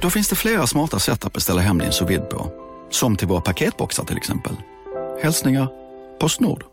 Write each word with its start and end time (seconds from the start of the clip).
Då 0.00 0.10
finns 0.10 0.28
det 0.28 0.36
flera 0.36 0.66
smarta 0.66 0.98
sätt 0.98 1.24
att 1.24 1.32
beställa 1.32 1.60
hem 1.60 1.78
din 1.78 1.92
sous 1.92 2.20
på. 2.30 2.52
Som 2.90 3.16
till 3.16 3.28
våra 3.28 3.40
paketboxar 3.40 4.04
till 4.04 4.16
exempel. 4.16 4.56
Hälsningar 5.22 5.68
Postnord. 6.20 6.64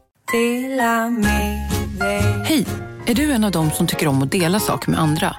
Hej! 2.43 2.65
Är 3.05 3.15
du 3.15 3.31
en 3.31 3.43
av 3.43 3.51
dem 3.51 3.71
som 3.71 3.87
tycker 3.87 4.07
om 4.07 4.23
att 4.23 4.31
dela 4.31 4.59
saker 4.59 4.91
med 4.91 4.99
andra? 4.99 5.35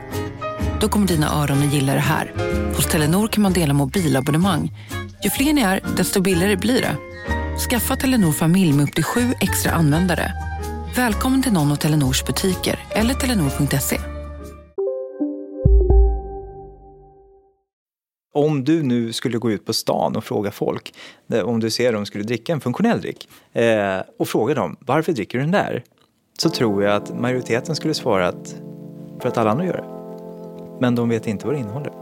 Då 0.81 0.89
kommer 0.89 1.07
dina 1.07 1.43
öron 1.43 1.59
att 1.59 1.75
gilla 1.75 1.95
det 1.95 2.01
här. 2.01 2.33
Hos 2.77 2.87
Telenor 2.87 3.29
kan 3.29 3.43
man 3.43 3.53
dela 3.53 3.75
mobilabonnemang. 3.75 4.73
Ju 5.25 5.31
fler 5.31 5.53
ni 5.53 5.61
är, 5.61 5.81
desto 5.97 6.21
billigare 6.21 6.57
blir 6.57 6.81
det. 6.81 6.97
Skaffa 7.71 7.97
Telenor 7.97 8.33
familj 8.33 8.73
med 8.73 8.89
upp 8.89 8.95
till 8.95 9.05
sju 9.05 9.35
extra 9.41 9.73
användare. 9.73 10.33
Välkommen 10.97 11.43
till 11.43 11.53
någon 11.53 11.73
av 11.73 11.77
Telenors 11.77 12.25
butiker 12.25 12.79
eller 12.91 13.15
telenor.se. 13.15 14.16
Om 18.37 18.65
du 18.65 18.83
nu 18.83 19.13
skulle 19.13 19.39
gå 19.39 19.51
ut 19.51 19.65
på 19.65 19.73
stan 19.73 20.17
och 20.17 20.25
fråga 20.25 20.51
folk, 20.51 20.95
om 21.45 21.61
du 21.61 21.71
ser 21.71 21.93
dem 21.93 22.07
skulle 22.07 22.25
dricka 22.25 22.53
en 22.53 22.61
funktionell 22.61 23.01
dryck, 23.01 23.29
eh, 23.53 24.01
och 24.19 24.29
fråga 24.29 24.55
dem 24.55 24.77
varför 24.81 25.13
dricker 25.13 25.39
du 25.39 25.45
den 25.45 25.53
där? 25.53 25.85
Så 26.39 26.51
tror 26.51 26.85
jag 26.85 26.97
att 26.97 27.21
majoriteten 27.21 27.77
skulle 27.77 27.95
svara 27.95 28.29
att 28.29 28.55
för 29.21 29.29
att 29.29 29.39
alla 29.39 29.51
andra 29.51 29.65
gör 29.65 29.73
det. 29.73 29.85
Men 30.81 30.95
de 30.95 31.09
vet 31.09 31.27
inte 31.27 31.47
vad 31.47 31.55
det 31.55 31.59
innehåller. 31.59 31.93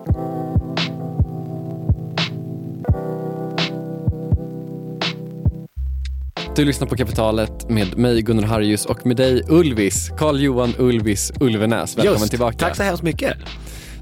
Du 6.57 6.65
lyssnar 6.65 6.89
på 6.89 6.97
Kapitalet 6.97 7.71
med 7.71 7.99
mig 7.99 8.23
Gunnar 8.23 8.43
Harjus 8.43 8.87
och 8.87 9.07
med 9.07 9.17
dig 9.17 9.43
Ulvis, 9.49 10.11
Carl-Johan 10.19 10.75
Ulvis 10.79 11.33
Ulvenäs. 11.41 11.99
Välkommen 11.99 12.21
Just, 12.21 12.31
tillbaka. 12.31 12.59
Tack 12.59 12.77
så 12.77 12.83
hemskt 12.83 13.03
mycket. 13.03 13.37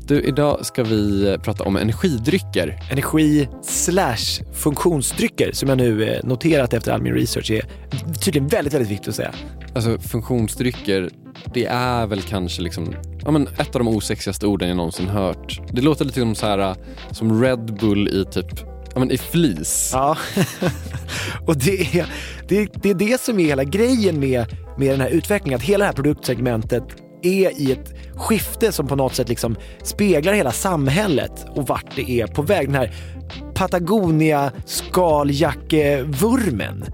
Du, 0.07 0.23
idag 0.23 0.67
ska 0.67 0.83
vi 0.85 1.37
prata 1.43 1.65
om 1.65 1.77
energidrycker. 1.77 2.79
Energi 2.91 3.49
slash 3.63 4.45
funktionsdrycker 4.53 5.53
som 5.53 5.69
jag 5.69 5.79
nu 5.79 6.05
eh, 6.05 6.25
noterat 6.25 6.73
efter 6.73 6.93
all 6.93 7.03
min 7.03 7.15
research 7.15 7.51
är 7.51 7.65
tydligen 8.25 8.49
väldigt, 8.49 8.75
väldigt 8.75 8.91
viktigt 8.91 9.09
att 9.09 9.15
säga. 9.15 9.35
Alltså 9.75 9.99
funktionsdrycker, 9.99 11.11
det 11.55 11.65
är 11.67 12.07
väl 12.07 12.23
kanske 12.23 12.63
liksom, 12.63 12.95
ja, 13.25 13.31
men 13.31 13.47
ett 13.47 13.75
av 13.75 13.85
de 13.85 13.89
osexigaste 13.89 14.47
orden 14.47 14.69
jag 14.69 14.77
någonsin 14.77 15.09
hört. 15.09 15.61
Det 15.73 15.83
låter 15.83 16.05
lite 16.05 16.21
som, 16.21 16.35
så 16.35 16.47
här, 16.47 16.75
som 17.11 17.43
Red 17.43 17.79
Bull 17.81 18.09
i 18.09 18.25
typ 18.25 18.73
Ja, 18.95 18.99
men 18.99 19.11
i 19.11 19.19
flis. 19.19 19.91
Ja, 19.93 20.17
och 21.47 21.57
det 21.57 21.99
är, 21.99 22.07
det, 22.49 22.83
det 22.83 22.91
är 22.91 22.95
det 22.95 23.21
som 23.21 23.39
är 23.39 23.45
hela 23.45 23.65
grejen 23.65 24.21
med, 24.21 24.47
med 24.79 24.91
den 24.91 25.01
här 25.01 25.09
utvecklingen. 25.09 25.57
Att 25.57 25.65
hela 25.65 25.79
det 25.79 25.87
här 25.87 25.93
produktsegmentet 25.93 26.85
är 27.23 27.61
i 27.61 27.73
ett 27.73 27.95
skifte 28.15 28.73
som 28.73 28.87
på 28.87 28.97
något 28.97 29.15
sätt 29.15 29.29
liksom 29.29 29.57
speglar 29.83 30.33
hela 30.33 30.53
samhället 30.53 31.47
och 31.55 31.67
vart 31.67 31.97
det 31.97 32.11
är 32.11 32.27
på 32.27 32.43
väg. 32.43 32.67
Den 32.67 32.75
här 32.75 32.95
Patagonia 33.55 34.53
skaljackevurmen. 34.67 36.85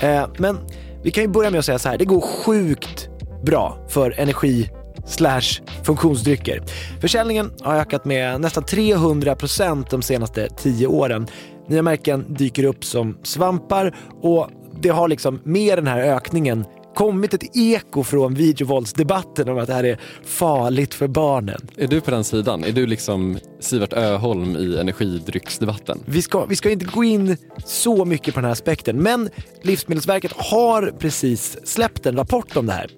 Eh, 0.00 0.26
men 0.38 0.58
vi 1.02 1.10
kan 1.10 1.24
ju 1.24 1.28
börja 1.28 1.50
med 1.50 1.58
att 1.58 1.64
säga 1.64 1.78
så 1.78 1.88
här, 1.88 1.98
det 1.98 2.04
går 2.04 2.20
sjukt 2.20 3.08
bra 3.44 3.86
för 3.88 4.20
energi 4.20 4.70
slash 5.06 5.60
funktionsdrycker. 5.82 6.62
Försäljningen 7.00 7.50
har 7.60 7.76
ökat 7.76 8.04
med 8.04 8.40
nästan 8.40 8.64
300 8.64 9.34
procent 9.34 9.90
de 9.90 10.02
senaste 10.02 10.48
tio 10.48 10.86
åren. 10.86 11.26
Nya 11.68 11.82
märken 11.82 12.24
dyker 12.28 12.64
upp 12.64 12.84
som 12.84 13.18
svampar 13.22 13.96
och 14.22 14.50
det 14.80 14.88
har 14.88 15.08
liksom 15.08 15.40
med 15.44 15.78
den 15.78 15.86
här 15.86 16.00
ökningen 16.00 16.64
kommit 16.98 17.34
ett 17.34 17.56
eko 17.56 18.04
från 18.04 18.34
videovåldsdebatten 18.34 19.48
om 19.48 19.58
att 19.58 19.66
det 19.66 19.74
här 19.74 19.84
är 19.84 20.00
farligt 20.24 20.94
för 20.94 21.08
barnen. 21.08 21.60
Är 21.76 21.86
du 21.86 22.00
på 22.00 22.10
den 22.10 22.24
sidan? 22.24 22.64
Är 22.64 22.72
du 22.72 22.86
liksom 22.86 23.38
Sivert 23.60 23.92
Öholm 23.92 24.56
i 24.56 24.78
energidrycksdebatten? 24.78 25.98
Vi 26.06 26.22
ska, 26.22 26.44
vi 26.44 26.56
ska 26.56 26.70
inte 26.70 26.84
gå 26.84 27.04
in 27.04 27.36
så 27.64 28.04
mycket 28.04 28.34
på 28.34 28.40
den 28.40 28.44
här 28.44 28.52
aspekten, 28.52 29.02
men 29.02 29.30
Livsmedelsverket 29.62 30.32
har 30.32 30.94
precis 30.98 31.58
släppt 31.64 32.06
en 32.06 32.16
rapport 32.16 32.56
om 32.56 32.66
det 32.66 32.72
här. 32.72 32.90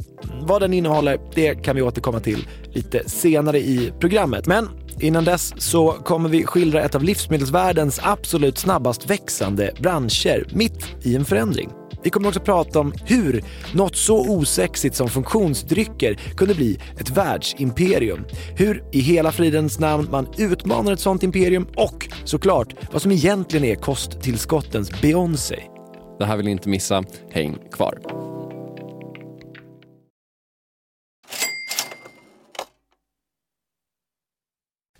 Vad 0.43 0.62
den 0.62 0.72
innehåller, 0.72 1.21
det 1.34 1.55
kan 1.55 1.77
vi 1.77 1.83
återkomma 1.83 2.21
till 2.21 2.49
lite 2.72 3.09
senare 3.09 3.59
i 3.59 3.93
programmet. 4.00 4.47
Men 4.47 4.69
Innan 5.00 5.25
dess 5.25 5.55
så 5.56 5.93
kommer 5.93 6.28
vi 6.28 6.47
skildra 6.47 6.83
ett 6.83 6.94
av 6.94 7.03
livsmedelsvärldens 7.03 8.00
absolut 8.03 8.59
snabbast 8.59 9.10
växande 9.10 9.71
branscher 9.81 10.47
mitt 10.55 10.87
i 11.03 11.16
en 11.16 11.25
förändring. 11.25 11.71
Vi 12.03 12.11
kommer 12.11 12.28
också 12.28 12.41
prata 12.41 12.81
om 12.81 12.93
hur 13.05 13.44
något 13.75 13.97
så 13.97 14.31
osexigt 14.31 14.97
som 14.97 15.09
funktionsdrycker 15.09 16.15
kunde 16.15 16.55
bli 16.55 16.78
ett 16.99 17.11
världsimperium. 17.11 18.25
Hur 18.56 18.84
i 18.93 19.00
hela 19.00 19.33
fridens 19.33 19.78
namn 19.78 20.09
man 20.10 20.27
utmanar 20.39 20.93
ett 20.93 21.00
sånt 21.00 21.22
imperium 21.22 21.66
och 21.77 22.09
såklart 22.25 22.75
vad 22.93 23.03
som 23.03 23.12
egentligen 23.12 23.65
är 23.65 23.75
kosttillskottens 23.75 25.00
Beyoncé. 25.00 25.62
Det 26.19 26.25
här 26.25 26.37
vill 26.37 26.47
ni 26.47 26.53
inte 26.53 26.69
missa. 26.69 27.05
Häng 27.31 27.59
kvar. 27.72 28.29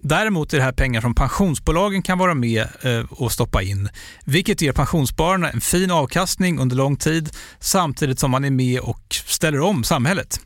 Däremot 0.00 0.52
är 0.52 0.56
det 0.56 0.62
här 0.62 0.72
pengar 0.72 1.00
som 1.00 1.14
pensionsbolagen 1.14 2.02
kan 2.02 2.18
vara 2.18 2.34
med 2.34 2.68
eh, 2.82 3.04
och 3.10 3.32
stoppa 3.32 3.62
in, 3.62 3.88
vilket 4.24 4.62
ger 4.62 4.72
pensionsspararna 4.72 5.50
en 5.50 5.60
fin 5.60 5.90
avkastning 5.90 6.58
under 6.58 6.76
lång 6.76 6.96
tid 6.96 7.30
samtidigt 7.60 8.18
som 8.18 8.30
man 8.30 8.44
är 8.44 8.50
med 8.50 8.80
och 8.80 9.02
ställer 9.10 9.60
om 9.60 9.84
samhället. 9.84 10.40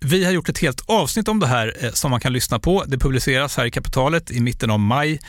Vi 0.00 0.24
har 0.24 0.32
gjort 0.32 0.48
ett 0.48 0.58
helt 0.58 0.82
avsnitt 0.86 1.28
om 1.28 1.40
det 1.40 1.46
här 1.46 1.76
eh, 1.80 1.90
som 1.90 2.10
man 2.10 2.20
kan 2.20 2.32
lyssna 2.32 2.58
på. 2.58 2.84
Det 2.86 2.98
publiceras 2.98 3.56
här 3.56 3.64
i 3.64 3.70
Kapitalet 3.70 4.30
i 4.30 4.40
mitten 4.40 4.70
av 4.70 4.80
maj. 4.80 5.20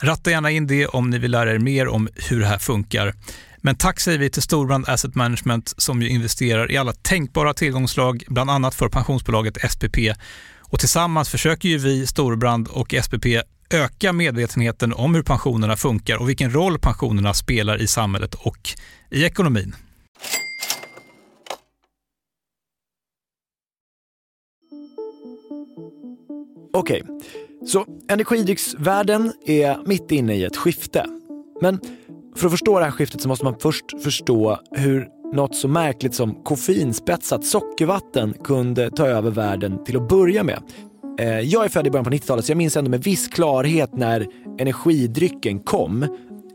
Ratta 0.00 0.30
gärna 0.30 0.50
in 0.50 0.66
det 0.66 0.86
om 0.86 1.10
ni 1.10 1.18
vill 1.18 1.30
lära 1.30 1.52
er 1.52 1.58
mer 1.58 1.88
om 1.88 2.08
hur 2.28 2.40
det 2.40 2.46
här 2.46 2.58
funkar. 2.58 3.14
Men 3.64 3.76
tack 3.76 4.00
säger 4.00 4.18
vi 4.18 4.30
till 4.30 4.42
Storbrand 4.42 4.88
Asset 4.88 5.14
Management 5.14 5.74
som 5.76 6.02
ju 6.02 6.08
investerar 6.08 6.70
i 6.70 6.76
alla 6.76 6.92
tänkbara 6.92 7.54
tillgångslag, 7.54 8.24
bland 8.28 8.50
annat 8.50 8.74
för 8.74 8.88
pensionsbolaget 8.88 9.72
SPP. 9.72 9.96
Och 10.72 10.78
tillsammans 10.78 11.28
försöker 11.28 11.68
ju 11.68 11.78
vi, 11.78 12.06
Storbrand 12.06 12.68
och 12.68 12.94
SPP, 13.02 13.26
öka 13.70 14.12
medvetenheten 14.12 14.92
om 14.92 15.14
hur 15.14 15.22
pensionerna 15.22 15.76
funkar 15.76 16.16
och 16.16 16.28
vilken 16.28 16.54
roll 16.54 16.78
pensionerna 16.78 17.34
spelar 17.34 17.82
i 17.82 17.86
samhället 17.86 18.34
och 18.34 18.68
i 19.10 19.24
ekonomin. 19.24 19.74
Okej, 26.72 27.02
okay. 27.02 27.18
Så 27.66 27.86
energidrycksvärlden 28.08 29.32
är 29.46 29.86
mitt 29.86 30.10
inne 30.10 30.34
i 30.34 30.44
ett 30.44 30.56
skifte. 30.56 31.06
Men 31.60 31.80
för 32.36 32.46
att 32.46 32.52
förstå 32.52 32.78
det 32.78 32.84
här 32.84 32.92
skiftet 32.92 33.20
så 33.20 33.28
måste 33.28 33.44
man 33.44 33.58
först 33.60 34.02
förstå 34.02 34.60
hur 34.70 35.21
något 35.32 35.54
så 35.54 35.68
märkligt 35.68 36.14
som 36.14 36.34
koffeinspetsat 36.34 37.44
sockervatten 37.44 38.34
kunde 38.44 38.90
ta 38.90 39.06
över 39.06 39.30
världen 39.30 39.84
till 39.84 39.96
att 39.96 40.08
börja 40.08 40.44
med. 40.44 40.62
Eh, 41.20 41.40
jag 41.40 41.64
är 41.64 41.68
född 41.68 41.86
i 41.86 41.90
början 41.90 42.04
på 42.04 42.10
90-talet 42.10 42.44
så 42.44 42.50
jag 42.50 42.56
minns 42.56 42.76
ändå 42.76 42.90
med 42.90 43.02
viss 43.02 43.28
klarhet 43.28 43.96
när 43.96 44.26
energidrycken 44.58 45.60
kom. 45.60 46.06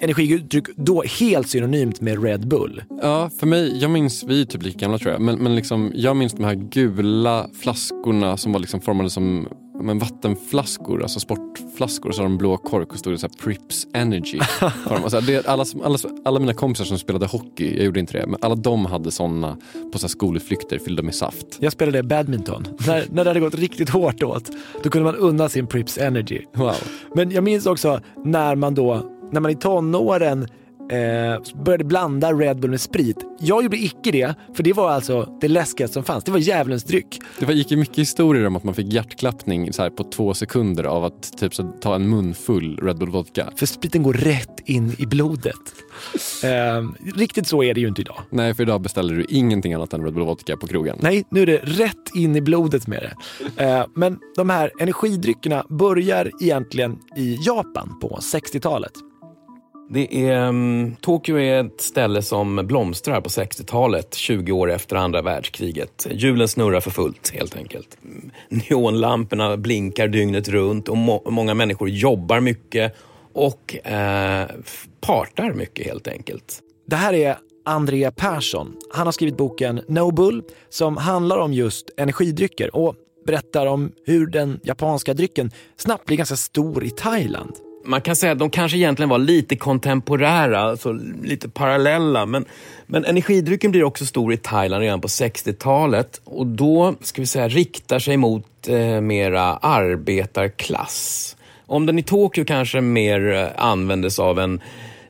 Energidryck 0.01 0.65
då 0.75 1.03
helt 1.19 1.49
synonymt 1.49 2.01
med 2.01 2.23
Red 2.23 2.47
Bull. 2.47 2.83
Ja, 3.01 3.29
för 3.39 3.47
mig, 3.47 3.77
jag 3.81 3.91
minns, 3.91 4.23
vi 4.23 4.41
är 4.41 4.45
typ 4.45 4.63
lika 4.63 4.79
gamla 4.79 4.97
tror 4.97 5.11
jag, 5.11 5.21
men, 5.21 5.37
men 5.37 5.55
liksom, 5.55 5.91
jag 5.95 6.15
minns 6.15 6.33
de 6.33 6.43
här 6.43 6.55
gula 6.55 7.49
flaskorna 7.61 8.37
som 8.37 8.53
var 8.53 8.59
liksom 8.59 8.81
formade 8.81 9.09
som 9.09 9.47
men 9.83 9.99
vattenflaskor, 9.99 11.01
alltså 11.03 11.19
sportflaskor, 11.19 12.11
så 12.11 12.21
har 12.21 12.23
de 12.23 12.37
blå 12.37 12.57
kork 12.57 12.93
och 12.93 12.99
stod 12.99 13.13
det 13.13 13.17
så 13.17 13.27
här 13.27 13.43
Prips 13.43 13.87
Energy. 13.93 14.39
Alltså 14.85 15.21
det, 15.21 15.47
alla, 15.47 15.65
alla, 15.83 15.97
alla 16.25 16.39
mina 16.39 16.53
kompisar 16.53 16.85
som 16.85 16.99
spelade 16.99 17.25
hockey, 17.25 17.75
jag 17.75 17.85
gjorde 17.85 17.99
inte 17.99 18.17
det, 18.17 18.27
men 18.27 18.39
alla 18.41 18.55
de 18.55 18.85
hade 18.85 19.11
såna 19.11 19.57
på 19.91 19.99
så 19.99 20.03
här 20.03 20.09
skolutflykter 20.09 20.79
fyllda 20.79 21.03
med 21.03 21.15
saft. 21.15 21.57
Jag 21.59 21.71
spelade 21.71 22.03
badminton. 22.03 22.67
när, 22.87 23.05
när 23.09 23.23
det 23.23 23.29
hade 23.29 23.39
gått 23.39 23.55
riktigt 23.55 23.89
hårt 23.89 24.23
åt, 24.23 24.49
då 24.83 24.89
kunde 24.89 25.11
man 25.11 25.15
unna 25.15 25.49
sin 25.49 25.67
Prips 25.67 25.97
Energy. 25.97 26.41
Wow. 26.53 26.75
Men 27.15 27.31
jag 27.31 27.43
minns 27.43 27.65
också 27.65 27.99
när 28.25 28.55
man 28.55 28.75
då, 28.75 29.09
när 29.31 29.41
man 29.41 29.51
i 29.51 29.55
tonåren 29.55 30.47
eh, 30.89 31.63
började 31.63 31.83
blanda 31.83 32.33
Red 32.33 32.59
Bull 32.59 32.69
med 32.69 32.81
sprit. 32.81 33.17
Jag 33.39 33.63
gjorde 33.63 33.77
icke 33.77 34.11
det, 34.11 34.35
för 34.53 34.63
det 34.63 34.73
var 34.73 34.89
alltså 34.89 35.37
det 35.41 35.47
läskigaste 35.47 35.93
som 35.93 36.03
fanns. 36.03 36.23
Det 36.23 36.31
var 36.31 36.39
djävulens 36.39 36.83
dryck. 36.83 37.19
Det 37.39 37.53
gick 37.53 37.71
ju 37.71 37.77
mycket 37.77 37.97
historier 37.97 38.47
om 38.47 38.55
att 38.55 38.63
man 38.63 38.73
fick 38.73 38.93
hjärtklappning 38.93 39.73
så 39.73 39.81
här, 39.81 39.89
på 39.89 40.03
två 40.03 40.33
sekunder 40.33 40.83
av 40.83 41.05
att 41.05 41.37
typ, 41.37 41.55
så, 41.55 41.63
ta 41.81 41.95
en 41.95 42.09
munfull 42.09 42.79
Red 42.83 42.97
Bull 42.97 43.09
vodka. 43.09 43.49
För 43.55 43.65
spriten 43.65 44.03
går 44.03 44.13
rätt 44.13 44.59
in 44.65 44.95
i 44.99 45.05
blodet. 45.05 45.55
Eh, 46.43 47.09
riktigt 47.15 47.47
så 47.47 47.63
är 47.63 47.73
det 47.73 47.81
ju 47.81 47.87
inte 47.87 48.01
idag. 48.01 48.21
Nej, 48.29 48.53
för 48.53 48.63
idag 48.63 48.81
beställer 48.81 49.15
du 49.15 49.25
ingenting 49.29 49.73
annat 49.73 49.93
än 49.93 50.03
Red 50.03 50.13
Bull 50.13 50.23
vodka 50.23 50.57
på 50.57 50.67
krogen. 50.67 50.97
Nej, 51.01 51.23
nu 51.31 51.41
är 51.41 51.45
det 51.45 51.57
rätt 51.57 52.15
in 52.15 52.35
i 52.35 52.41
blodet 52.41 52.87
med 52.87 53.01
det. 53.01 53.63
Eh, 53.63 53.85
men 53.95 54.19
de 54.35 54.49
här 54.49 54.71
energidryckerna 54.79 55.65
börjar 55.69 56.31
egentligen 56.41 56.99
i 57.17 57.37
Japan 57.41 57.99
på 58.01 58.19
60-talet. 58.21 58.91
Det 59.89 60.29
är, 60.29 60.47
um, 60.47 60.95
Tokyo 61.01 61.39
är 61.39 61.65
ett 61.65 61.81
ställe 61.81 62.21
som 62.21 62.67
blomstrar 62.67 63.21
på 63.21 63.29
60-talet, 63.29 64.13
20 64.13 64.51
år 64.51 64.71
efter 64.71 64.95
andra 64.95 65.21
världskriget. 65.21 66.07
Hjulen 66.11 66.47
snurrar 66.47 66.79
för 66.79 66.91
fullt 66.91 67.29
helt 67.29 67.57
enkelt. 67.57 67.97
Neonlamporna 68.49 69.57
blinkar 69.57 70.07
dygnet 70.07 70.49
runt 70.49 70.89
och 70.89 70.97
må 70.97 71.23
många 71.29 71.53
människor 71.53 71.89
jobbar 71.89 72.39
mycket 72.39 72.95
och 73.33 73.87
eh, 73.87 74.47
partar 75.01 75.53
mycket 75.53 75.85
helt 75.85 76.07
enkelt. 76.07 76.59
Det 76.87 76.95
här 76.95 77.13
är 77.13 77.37
Andrea 77.65 78.11
Persson. 78.11 78.75
Han 78.93 79.07
har 79.07 79.11
skrivit 79.11 79.37
boken 79.37 79.81
No 79.87 80.11
Bull 80.11 80.43
som 80.69 80.97
handlar 80.97 81.37
om 81.37 81.53
just 81.53 81.89
energidrycker 81.97 82.75
och 82.75 82.95
berättar 83.25 83.65
om 83.65 83.91
hur 84.05 84.27
den 84.27 84.59
japanska 84.63 85.13
drycken 85.13 85.51
snabbt 85.77 86.05
blir 86.05 86.17
ganska 86.17 86.35
stor 86.35 86.83
i 86.83 86.89
Thailand 86.89 87.66
man 87.87 88.01
kan 88.01 88.15
säga 88.15 88.31
att 88.31 88.39
de 88.39 88.49
kanske 88.49 88.77
egentligen 88.77 89.09
var 89.09 89.17
lite 89.17 89.55
kontemporära, 89.55 90.59
alltså 90.59 90.91
lite 91.23 91.49
parallella. 91.49 92.25
Men, 92.25 92.45
men 92.85 93.05
energidrycken 93.05 93.71
blir 93.71 93.83
också 93.83 94.05
stor 94.05 94.33
i 94.33 94.37
Thailand 94.37 94.81
redan 94.81 95.01
på 95.01 95.07
60-talet 95.07 96.21
och 96.23 96.47
då 96.47 96.95
ska 97.01 97.21
vi 97.21 97.25
säga 97.25 97.47
riktar 97.47 97.99
sig 97.99 98.17
mot 98.17 98.67
eh, 98.67 99.01
mera 99.01 99.43
arbetarklass. 99.57 101.35
Om 101.65 101.85
den 101.85 101.99
i 101.99 102.03
Tokyo 102.03 102.45
kanske 102.45 102.81
mer 102.81 103.33
eh, 103.33 103.47
användes 103.65 104.19
av 104.19 104.39
en 104.39 104.61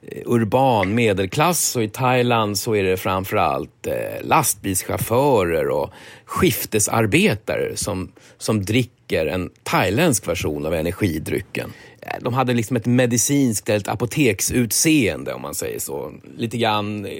eh, 0.01 0.21
urban 0.25 0.95
medelklass 0.95 1.75
och 1.75 1.83
i 1.83 1.89
Thailand 1.89 2.57
så 2.57 2.75
är 2.75 2.83
det 2.83 2.97
framförallt 2.97 3.87
eh, 3.87 4.27
lastbilschaufförer 4.27 5.69
och 5.69 5.91
skiftesarbetare 6.25 7.75
som, 7.75 8.11
som 8.37 8.65
dricker 8.65 9.25
en 9.25 9.49
thailändsk 9.63 10.27
version 10.27 10.65
av 10.65 10.73
energidrycken. 10.73 11.73
De 12.21 12.33
hade 12.33 12.53
liksom 12.53 12.77
ett 12.77 12.85
medicinskt, 12.85 13.69
ett 13.69 13.87
apoteksutseende 13.87 15.33
om 15.33 15.41
man 15.41 15.55
säger 15.55 15.79
så. 15.79 16.13
Lite 16.37 16.57
grann 16.57 17.05
eh, 17.05 17.11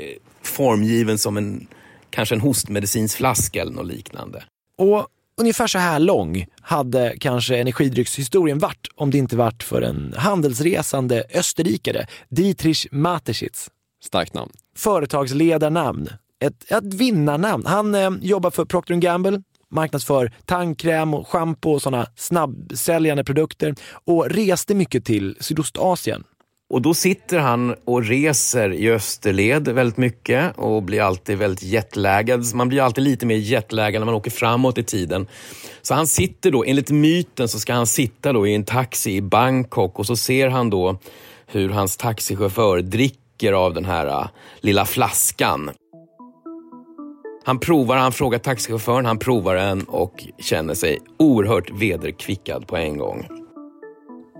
formgiven 0.41 1.17
som 1.17 1.37
en, 1.37 1.67
kanske 2.09 2.35
en 2.35 2.41
hostmedicinsflaska 2.41 3.61
eller 3.61 3.71
något 3.71 3.87
liknande. 3.87 4.43
Och 4.77 5.07
ungefär 5.41 5.67
så 5.67 5.77
här 5.77 5.99
lång 5.99 6.45
hade 6.61 7.15
kanske 7.19 7.57
energidryckshistorien 7.57 8.59
varit 8.59 8.87
om 8.95 9.11
det 9.11 9.17
inte 9.17 9.35
varit 9.35 9.63
för 9.63 9.81
en 9.81 10.13
handelsresande 10.17 11.23
österrikare, 11.33 12.07
Dietrich 12.29 12.87
Mateschitz. 12.91 13.69
Starkt 14.03 14.33
namn. 14.33 14.51
Företagsledarnamn. 14.75 16.09
Ett, 16.39 16.71
ett 16.71 16.93
vinnarnamn. 16.93 17.65
Han 17.65 17.95
eh, 17.95 18.11
jobbar 18.21 18.51
för 18.51 18.65
Procter 18.65 18.95
Gamble, 18.95 19.41
marknadsför 19.71 20.31
tandkräm 20.45 21.13
och 21.13 21.27
schampo 21.27 21.71
och 21.71 21.81
sådana 21.81 22.07
snabbsäljande 22.15 23.23
produkter 23.23 23.75
och 24.05 24.29
reste 24.29 24.75
mycket 24.75 25.05
till 25.05 25.37
Sydostasien. 25.39 26.23
Och 26.69 26.81
då 26.81 26.93
sitter 26.93 27.39
han 27.39 27.75
och 27.85 28.05
reser 28.05 28.73
i 28.73 28.91
österled 28.91 29.67
väldigt 29.67 29.97
mycket 29.97 30.57
och 30.57 30.83
blir 30.83 31.01
alltid 31.01 31.37
väldigt 31.37 31.63
jetlaggad. 31.63 32.55
Man 32.55 32.69
blir 32.69 32.81
alltid 32.81 33.03
lite 33.03 33.25
mer 33.25 33.35
jetlaggad 33.35 34.01
när 34.01 34.05
man 34.05 34.15
åker 34.15 34.31
framåt 34.31 34.77
i 34.77 34.83
tiden. 34.83 35.27
Så 35.81 35.93
han 35.93 36.07
sitter 36.07 36.51
då, 36.51 36.63
enligt 36.63 36.89
myten 36.89 37.47
så 37.47 37.59
ska 37.59 37.73
han 37.73 37.87
sitta 37.87 38.33
då 38.33 38.47
i 38.47 38.55
en 38.55 38.63
taxi 38.63 39.15
i 39.15 39.21
Bangkok 39.21 39.99
och 39.99 40.05
så 40.05 40.15
ser 40.15 40.47
han 40.47 40.69
då 40.69 40.99
hur 41.45 41.69
hans 41.69 41.97
taxichaufför 41.97 42.81
dricker 42.81 43.53
av 43.53 43.73
den 43.73 43.85
här 43.85 44.07
ah, 44.07 44.29
lilla 44.59 44.85
flaskan. 44.85 45.71
Han 47.47 47.59
provar, 47.59 47.97
han 47.97 48.11
frågar 48.11 48.39
taxichauffören, 48.39 49.05
han 49.05 49.19
provar 49.19 49.55
den 49.55 49.83
och 49.83 50.25
känner 50.39 50.73
sig 50.73 50.99
oerhört 51.19 51.71
vederkvickad 51.71 52.67
på 52.67 52.77
en 52.77 52.97
gång. 52.97 53.27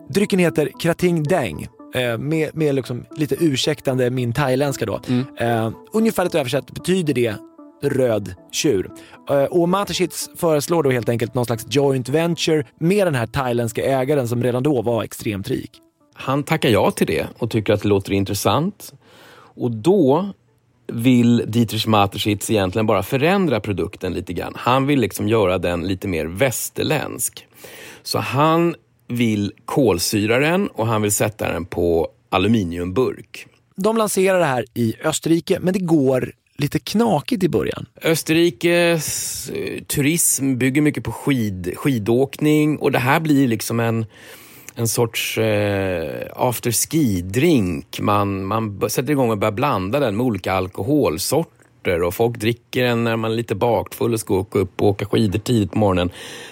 Drycken 0.10 0.40
heter 0.40 0.72
Krating 0.80 1.24
Deng. 1.24 1.68
Eh, 1.96 2.18
med, 2.18 2.56
med 2.56 2.76
liksom 2.76 3.06
lite 3.16 3.36
ursäktande 3.40 4.10
min 4.10 4.34
thailändska 4.34 4.86
då. 4.86 5.02
Mm. 5.08 5.26
Eh, 5.38 5.72
ungefärligt 5.94 6.36
översatt 6.36 6.72
betyder 6.72 7.14
det 7.14 7.36
röd 7.84 8.36
tjur. 8.52 8.92
Eh, 9.30 9.44
och 9.44 9.70
Matashits 9.70 10.30
föreslår 10.36 10.84
då 10.84 10.92
helt 10.92 11.10
enkelt 11.10 11.34
någon 11.34 11.46
slags 11.46 11.66
joint 11.70 12.10
venture 12.10 12.66
med 12.80 13.08
den 13.08 13.16
här 13.16 13.28
thailändska 13.28 13.84
ägaren 13.84 14.28
som 14.28 14.44
redan 14.44 14.64
då 14.64 14.82
var 14.82 15.04
extremt 15.04 15.48
rik. 15.48 15.72
Han 16.14 16.44
tackar 16.44 16.70
ja 16.70 16.92
till 16.92 17.08
det 17.08 17.28
och 17.38 17.52
tycker 17.52 17.74
att 17.74 17.82
det 17.82 17.88
låter 17.88 18.14
intressant. 18.14 18.94
Och 19.56 19.72
då 19.72 20.34
vill 20.88 21.44
Dietrich 21.48 21.88
Mateschitz 21.88 22.50
egentligen 22.50 22.86
bara 22.86 23.04
förändra 23.04 23.60
produkten 23.60 24.14
lite 24.14 24.34
grann. 24.34 24.54
Han 24.56 24.88
vill 24.88 25.00
liksom 25.00 25.28
göra 25.28 25.58
den 25.58 25.88
lite 25.88 26.08
mer 26.08 26.26
västerländsk. 26.26 27.48
Så 28.04 28.20
han 28.20 28.76
vill 29.08 29.54
kolsyra 29.66 30.40
den 30.40 30.68
och 30.68 30.88
han 30.88 31.02
vill 31.02 31.12
sätta 31.12 31.52
den 31.52 31.66
på 31.66 32.08
aluminiumburk. 32.30 33.48
De 33.76 33.98
lanserar 33.98 34.40
det 34.40 34.46
här 34.46 34.66
i 34.74 34.96
Österrike, 35.04 35.60
men 35.62 35.74
det 35.74 35.80
går 35.80 36.32
lite 36.58 36.80
knakigt 36.80 37.44
i 37.44 37.50
början. 37.50 37.86
Österrikes 38.02 39.50
eh, 39.50 39.84
turism 39.84 40.58
bygger 40.58 40.82
mycket 40.82 41.04
på 41.04 41.12
skid, 41.12 41.74
skidåkning 41.76 42.78
och 42.78 42.92
det 42.92 43.00
här 43.00 43.20
blir 43.20 43.48
liksom 43.48 43.80
en 43.80 44.06
en 44.78 44.88
sorts 44.88 45.38
eh, 45.38 46.28
afterski-drink. 46.36 48.02
Man, 48.02 48.46
man 48.46 48.90
sätter 48.90 49.12
igång 49.12 49.32
och 49.32 49.38
börjar 49.38 49.52
blanda 49.52 50.00
den 50.00 50.18
med 50.18 50.26
olika 50.26 50.54
alkoholsorter 50.54 52.04
och 52.04 52.14
folk 52.14 52.38
dricker 52.38 52.84
den 52.84 53.04
när 53.04 53.16
man 53.16 53.32
är 53.32 53.36
lite 53.36 53.56
bakfull 53.56 54.14
och 54.14 54.20
ska 54.20 54.36
åka 54.36 54.60
upp 54.60 54.82
och 54.82 54.88
åka 54.88 55.06
skidor 55.06 55.40
tidigt 55.40 55.72
på 55.72 55.78
morgonen. 55.78 56.12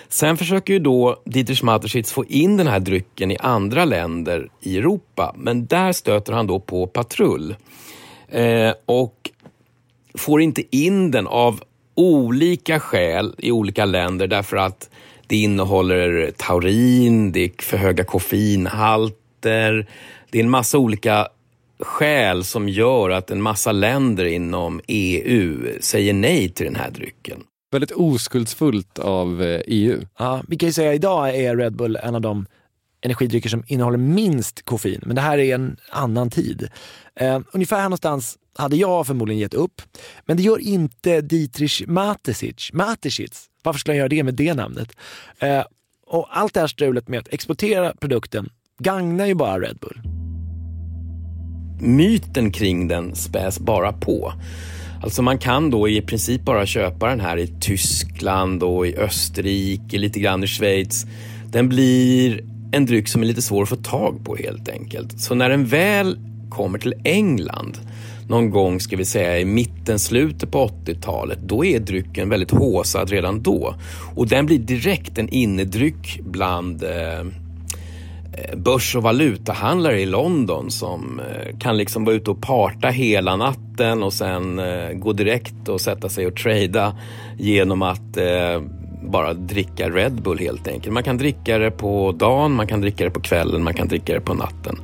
Sen 0.10 0.38
försöker 0.38 0.74
ju 0.74 0.80
då 0.80 1.22
Dietrich 1.26 1.64
Mateschitz 1.64 2.12
få 2.12 2.26
in 2.26 2.58
den 2.58 2.68
här 2.68 2.80
drycken 2.80 3.32
i 3.32 3.38
andra 3.38 3.86
länder 3.86 4.50
i 4.62 4.78
Europa, 4.78 5.36
men 5.38 5.66
där 5.66 5.92
stöter 5.92 6.34
han 6.34 6.48
då 6.48 6.60
på 6.60 6.88
patrull. 6.88 7.56
Eh, 8.30 8.74
och 8.86 9.32
får 10.18 10.42
inte 10.42 10.78
in 10.78 11.12
den 11.12 11.28
av 11.28 11.62
olika 11.96 12.80
skäl 12.80 13.36
i 13.38 13.52
olika 13.52 13.86
länder 13.86 14.28
därför 14.28 14.58
att 14.58 14.90
det 15.28 15.36
innehåller 15.36 16.32
taurin, 16.38 17.32
det 17.32 17.44
är 17.44 17.64
för 17.64 17.78
höga 17.78 18.04
koffeinhalter. 18.04 19.88
Det 20.30 20.40
är 20.40 20.44
en 20.44 20.50
massa 20.50 20.78
olika 20.78 21.28
skäl 21.80 22.44
som 22.44 22.70
gör 22.70 23.10
att 23.10 23.32
en 23.32 23.42
massa 23.42 23.72
länder 23.72 24.26
inom 24.26 24.82
EU 24.88 25.68
säger 25.80 26.14
nej 26.14 26.50
till 26.50 26.66
den 26.66 26.76
här 26.76 26.92
drycken. 26.92 27.44
Väldigt 27.72 27.92
oskuldsfullt 27.92 29.00
av 29.00 29.42
EU. 29.68 29.94
Eh, 29.94 30.04
e 30.04 30.08
ja, 30.20 30.42
vi 30.48 30.58
kan 30.58 30.70
ju 30.70 30.74
säga 30.74 30.90
att 30.90 30.96
idag 30.96 31.36
är 31.36 31.56
Red 31.56 31.76
Bull 31.76 31.96
en 32.04 32.16
av 32.16 32.22
de 32.22 32.46
energidrycker 33.06 33.50
som 33.50 33.64
innehåller 33.68 33.98
minst 33.98 34.66
koffein, 34.66 35.02
men 35.06 35.16
det 35.16 35.22
här 35.22 35.38
är 35.38 35.56
en 35.56 35.78
annan 35.92 36.30
tid. 36.30 36.68
Eh, 37.16 37.40
ungefär 37.54 37.78
här 37.78 37.84
någonstans 37.84 38.38
hade 38.58 38.76
jag 38.76 39.08
förmodligen 39.08 39.40
gett 39.40 39.54
upp, 39.54 39.82
men 40.26 40.38
det 40.38 40.44
gör 40.44 40.60
inte 40.60 41.22
Dietrich 41.22 41.84
Mateschitz. 41.88 42.74
Mateschitz 42.74 43.50
varför 43.64 43.80
skulle 43.80 43.94
han 43.94 43.98
göra 43.98 44.10
det 44.10 44.24
med 44.24 44.34
det 44.34 44.54
namnet? 44.54 44.90
Eh, 45.40 45.64
Och 46.08 46.28
allt 46.38 46.54
det 46.54 46.60
här 46.60 46.68
strulet 46.68 47.08
med 47.08 47.20
att 47.20 47.34
exportera 47.34 47.94
produkten 48.00 48.50
gagnar 48.80 49.26
ju 49.26 49.36
bara 49.36 49.60
Red 49.60 49.78
Bull. 49.82 50.02
Myten 51.82 52.52
kring 52.52 52.88
den 52.88 53.16
späs 53.16 53.60
bara 53.60 53.94
på. 53.94 54.34
Alltså 55.04 55.22
man 55.22 55.38
kan 55.38 55.70
då 55.70 55.90
i 55.90 56.02
princip 56.02 56.42
bara 56.42 56.66
köpa 56.66 57.10
den 57.10 57.20
här 57.20 57.38
i 57.38 57.48
Tyskland 57.62 58.64
och 58.64 58.88
i 58.88 58.96
Österrike, 58.98 59.98
lite 59.98 60.20
grann 60.20 60.44
i 60.44 60.48
Schweiz. 60.48 61.06
Den 61.48 61.70
blir 61.70 62.44
en 62.76 62.86
dryck 62.86 63.08
som 63.08 63.22
är 63.22 63.26
lite 63.26 63.42
svår 63.42 63.64
att 63.64 63.70
få 63.70 63.76
tag 63.76 64.26
på 64.26 64.36
helt 64.36 64.70
enkelt. 64.70 65.20
Så 65.20 65.36
när 65.36 65.50
den 65.50 65.66
väl 65.66 66.18
kommer 66.50 66.80
till 66.80 66.94
England 67.04 67.78
någon 68.28 68.50
gång, 68.50 68.80
ska 68.80 68.98
vi 68.98 69.06
säga 69.06 69.40
i 69.40 69.46
mitten, 69.46 70.00
slutet 70.00 70.52
på 70.52 70.68
80-talet, 70.68 71.40
då 71.42 71.66
är 71.66 71.80
drycken 71.80 72.30
väldigt 72.30 72.52
håsad 72.52 73.10
redan 73.10 73.42
då. 73.42 73.76
Och 74.16 74.28
den 74.28 74.46
blir 74.46 74.60
direkt 74.60 75.18
en 75.18 75.30
innedryck 75.30 76.20
bland 76.24 76.84
eh, 76.84 77.20
eh, 77.20 78.56
börs 78.58 78.96
och 78.96 79.04
valutahandlare 79.04 80.02
i 80.02 80.06
London 80.06 80.72
som 80.72 81.20
eh, 81.20 81.58
kan 81.58 81.78
liksom 81.78 82.06
vara 82.06 82.16
ute 82.16 82.32
och 82.32 82.42
parta 82.42 82.88
hela 82.88 83.36
natten 83.36 84.04
och 84.04 84.14
sen 84.14 84.60
eh, 84.60 84.90
gå 84.90 85.14
direkt 85.14 85.70
och 85.70 85.82
sätta 85.82 86.10
sig 86.10 86.28
och 86.28 86.36
trada 86.36 86.96
genom 87.38 87.82
att 87.82 88.18
eh, 88.18 88.62
bara 89.06 89.34
dricka 89.34 89.90
Red 89.90 90.22
Bull 90.22 90.40
helt 90.40 90.68
enkelt. 90.68 90.94
Man 90.94 91.04
kan 91.04 91.18
dricka 91.18 91.58
det 91.58 91.72
på 91.72 92.12
dagen, 92.12 92.52
man 92.52 92.68
kan 92.68 92.82
dricka 92.82 93.04
det 93.04 93.12
på 93.12 93.22
kvällen, 93.22 93.64
man 93.64 93.74
kan 93.74 93.88
dricka 93.88 94.14
det 94.14 94.22
på 94.22 94.34
natten. 94.34 94.80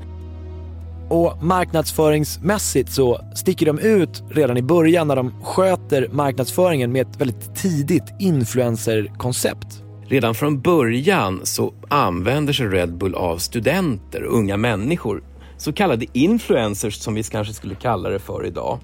Och 1.10 1.44
marknadsföringsmässigt 1.44 2.92
så 2.92 3.20
sticker 3.36 3.66
de 3.66 3.80
ut 3.80 4.24
redan 4.30 4.58
i 4.58 4.62
början 4.62 5.08
när 5.08 5.16
de 5.16 5.44
sköter 5.44 6.10
marknadsföringen 6.12 6.92
med 6.92 7.02
ett 7.08 7.22
väldigt 7.22 7.56
tidigt 7.56 8.14
influencerkoncept. 8.20 9.84
Redan 10.08 10.36
från 10.36 10.62
början 10.62 11.40
så 11.44 11.74
använder 11.90 12.54
sig 12.54 12.68
Red 12.68 12.98
Bull 12.98 13.16
av 13.16 13.38
studenter, 13.38 14.24
unga 14.24 14.58
människor. 14.58 15.24
Så 15.58 15.74
kallade 15.74 16.06
influencers 16.14 16.96
som 16.96 17.14
vi 17.14 17.24
kanske 17.24 17.54
skulle 17.54 17.76
kalla 17.76 18.10
det 18.10 18.20
för 18.20 18.46
idag. 18.46 18.80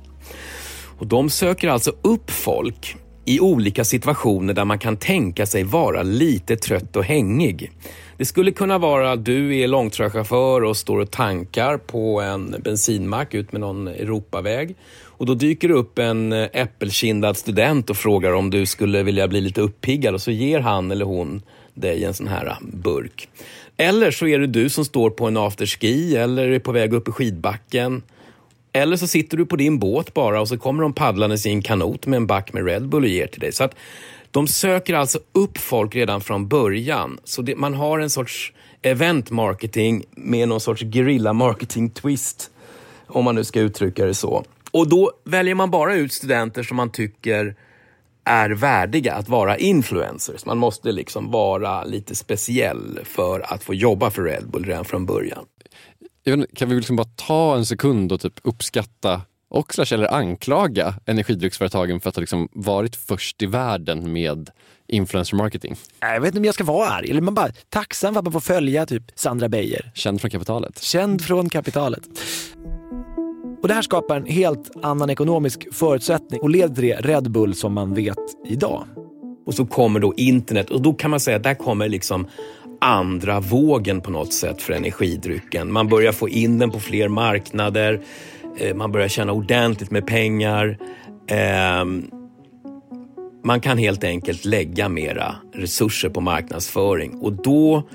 Och 1.00 1.08
de 1.08 1.30
söker 1.30 1.70
alltså 1.70 1.92
upp 2.02 2.32
folk 2.32 2.98
i 3.28 3.40
olika 3.40 3.86
situationer 3.86 4.54
där 4.54 4.66
man 4.66 4.80
kan 4.80 4.98
tänka 4.98 5.46
sig 5.46 5.64
vara 5.64 6.04
lite 6.04 6.56
trött 6.56 6.96
och 6.96 7.04
hängig. 7.04 7.72
Det 8.18 8.26
skulle 8.26 8.52
kunna 8.52 8.78
vara 8.78 9.12
att 9.12 9.26
du 9.26 9.58
är 9.58 9.68
långtradarchaufför 9.68 10.64
och 10.64 10.78
står 10.78 11.00
och 11.00 11.12
tankar 11.12 11.78
på 11.78 12.22
en 12.22 12.56
bensinmack 12.64 13.34
ut 13.34 13.52
med 13.52 13.62
någon 13.62 13.88
Europaväg. 13.88 14.76
Och 15.04 15.26
då 15.26 15.34
dyker 15.34 15.68
det 15.68 15.74
upp 15.74 16.00
en 16.00 16.34
eh, 16.34 16.48
äppelkindad 16.54 17.38
student 17.38 17.90
och 17.90 17.98
frågar 17.98 18.34
om 18.34 18.50
du 18.50 18.66
skulle 18.66 19.04
vilja 19.04 19.28
bli 19.28 19.42
lite 19.42 19.62
uppiggad 19.62 20.14
och 20.14 20.22
så 20.22 20.32
ger 20.32 20.60
han 20.60 20.92
eller 20.92 21.06
hon 21.06 21.42
dig 21.74 22.04
en 22.04 22.14
sån 22.14 22.28
här 22.28 22.46
eh, 22.46 22.58
burk. 22.62 23.30
Eller 23.78 24.12
så 24.12 24.28
är 24.28 24.40
det 24.40 24.48
du 24.48 24.70
som 24.70 24.86
står 24.86 25.10
på 25.10 25.28
en 25.28 25.38
afterski 25.38 26.16
eller 26.16 26.50
är 26.50 26.60
på 26.60 26.72
väg 26.72 26.94
upp 26.94 27.08
i 27.08 27.12
skidbacken. 27.12 28.02
Eller 28.78 28.98
så 28.98 29.08
sitter 29.08 29.38
du 29.38 29.46
på 29.46 29.56
din 29.56 29.80
båt 29.80 30.14
bara 30.14 30.42
och 30.42 30.48
så 30.48 30.58
kommer 30.58 30.84
de 30.84 30.94
paddlandes 30.94 31.46
i 31.46 31.50
en 31.50 31.62
kanot 31.62 32.06
med 32.06 32.18
en 32.18 32.28
back 32.28 32.54
med 32.54 32.66
Red 32.66 32.90
Bull 32.90 33.04
och 33.04 33.10
ger 33.10 33.28
till 33.28 33.40
dig. 33.40 33.52
Så 33.52 33.64
att 33.64 33.76
de 34.32 34.48
söker 34.48 34.94
alltså 34.94 35.20
upp 35.32 35.58
folk 35.58 35.96
redan 35.96 36.22
från 36.22 36.48
början. 36.48 37.20
Så 37.24 37.42
det, 37.42 37.56
man 37.56 37.74
har 37.74 38.00
en 38.00 38.10
sorts 38.10 38.54
event 38.82 39.32
marketing 39.32 40.04
med 40.12 40.48
någon 40.48 40.60
sorts 40.60 40.82
guerrilla 40.82 41.34
marketing 41.34 41.90
twist. 41.90 42.52
Om 43.08 43.26
man 43.26 43.36
nu 43.36 43.44
ska 43.44 43.60
uttrycka 43.60 44.06
det 44.06 44.14
så. 44.14 44.44
Och 44.72 44.90
då 44.90 45.12
väljer 45.24 45.56
man 45.56 45.72
bara 45.72 45.96
ut 45.96 46.14
studenter 46.14 46.64
som 46.64 46.78
man 46.78 46.92
tycker 46.92 47.56
är 48.24 48.50
värdiga 48.50 49.14
att 49.14 49.30
vara 49.30 49.58
influencers. 49.58 50.46
Man 50.46 50.58
måste 50.58 50.92
liksom 50.92 51.32
vara 51.32 51.84
lite 51.84 52.16
speciell 52.16 53.00
för 53.04 53.54
att 53.54 53.64
få 53.64 53.74
jobba 53.74 54.10
för 54.10 54.24
Red 54.24 54.50
Bull 54.50 54.66
redan 54.66 54.86
från 54.86 55.06
början. 55.06 55.46
Kan 56.56 56.70
vi 56.70 56.76
liksom 56.76 56.96
bara 56.96 57.08
ta 57.16 57.56
en 57.56 57.66
sekund 57.66 58.12
och 58.12 58.22
typ 58.22 58.40
uppskatta 58.44 59.22
och 59.50 59.74
slash 59.74 59.94
eller 59.94 60.14
anklaga 60.14 60.94
energidrycksföretagen 61.06 62.00
för 62.00 62.10
att 62.10 62.16
ha 62.16 62.22
liksom 62.22 62.50
varit 62.52 62.96
först 62.96 63.42
i 63.42 63.46
världen 63.46 64.14
med 64.14 64.50
influencer 64.88 65.38
marketing. 65.38 65.76
Jag 66.00 66.22
vet 66.22 66.28
inte 66.28 66.40
om 66.40 66.46
jag 66.46 66.54
ska 66.54 66.64
vara 66.64 66.90
arg, 66.90 67.10
eller 67.10 67.22
man 67.22 67.34
bara 67.34 67.52
tacksam 67.70 68.14
för 68.14 68.20
att 68.20 68.26
man 68.26 68.34
får 68.34 68.40
följa 68.40 68.86
typ 68.86 69.04
Sandra 69.16 69.50
Beijer. 69.50 69.92
Känd 69.96 70.22
från 70.22 70.32
kapitalet. 70.32 70.82
Känd 70.82 71.22
från 71.22 71.50
kapitalet. 71.50 72.04
Och 73.62 73.68
det 73.68 73.74
här 73.74 73.82
skapar 73.82 74.18
en 74.18 74.26
helt 74.26 74.72
annan 74.82 75.10
ekonomisk 75.10 75.68
förutsättning 75.74 76.42
och 76.42 76.50
leder 76.50 76.76
till 76.76 76.84
det 76.84 76.96
Red 76.96 77.32
Bull 77.32 77.56
som 77.56 77.74
man 77.74 77.94
vet 77.94 78.18
idag. 78.48 78.84
Och 79.46 79.54
så 79.54 79.66
kommer 79.66 80.00
då 80.00 80.14
internet 80.18 80.70
och 80.70 80.82
då 80.82 80.94
kan 80.94 81.12
man 81.12 81.20
säga 81.20 81.38
att 81.38 81.44
där 81.44 81.54
kommer 81.54 81.90
liksom 81.90 82.28
andra 82.82 83.40
vågen 83.40 84.02
på 84.02 84.12
något 84.12 84.34
sätt 84.34 84.62
för 84.62 84.74
energidrycken. 84.74 85.72
Man 85.74 85.88
börjar 85.88 86.12
få 86.12 86.30
in 86.30 86.60
den 86.60 86.72
på 86.72 86.80
fler 86.80 87.08
marknader. 87.08 88.02
Eh, 88.58 88.76
man 88.76 88.92
börjar 88.92 89.08
tjäna 89.08 89.32
ordentligt 89.32 89.92
med 89.92 90.08
pengar. 90.08 90.78
Ehm, 91.28 92.06
man 93.44 93.62
kan 93.62 93.78
helt 93.78 94.04
enkelt 94.04 94.46
lägga 94.46 94.90
mera 94.90 95.36
resurser 95.54 96.10
på 96.10 96.22
marknadsföring 96.22 97.14
och 97.14 97.34
då 97.34 97.90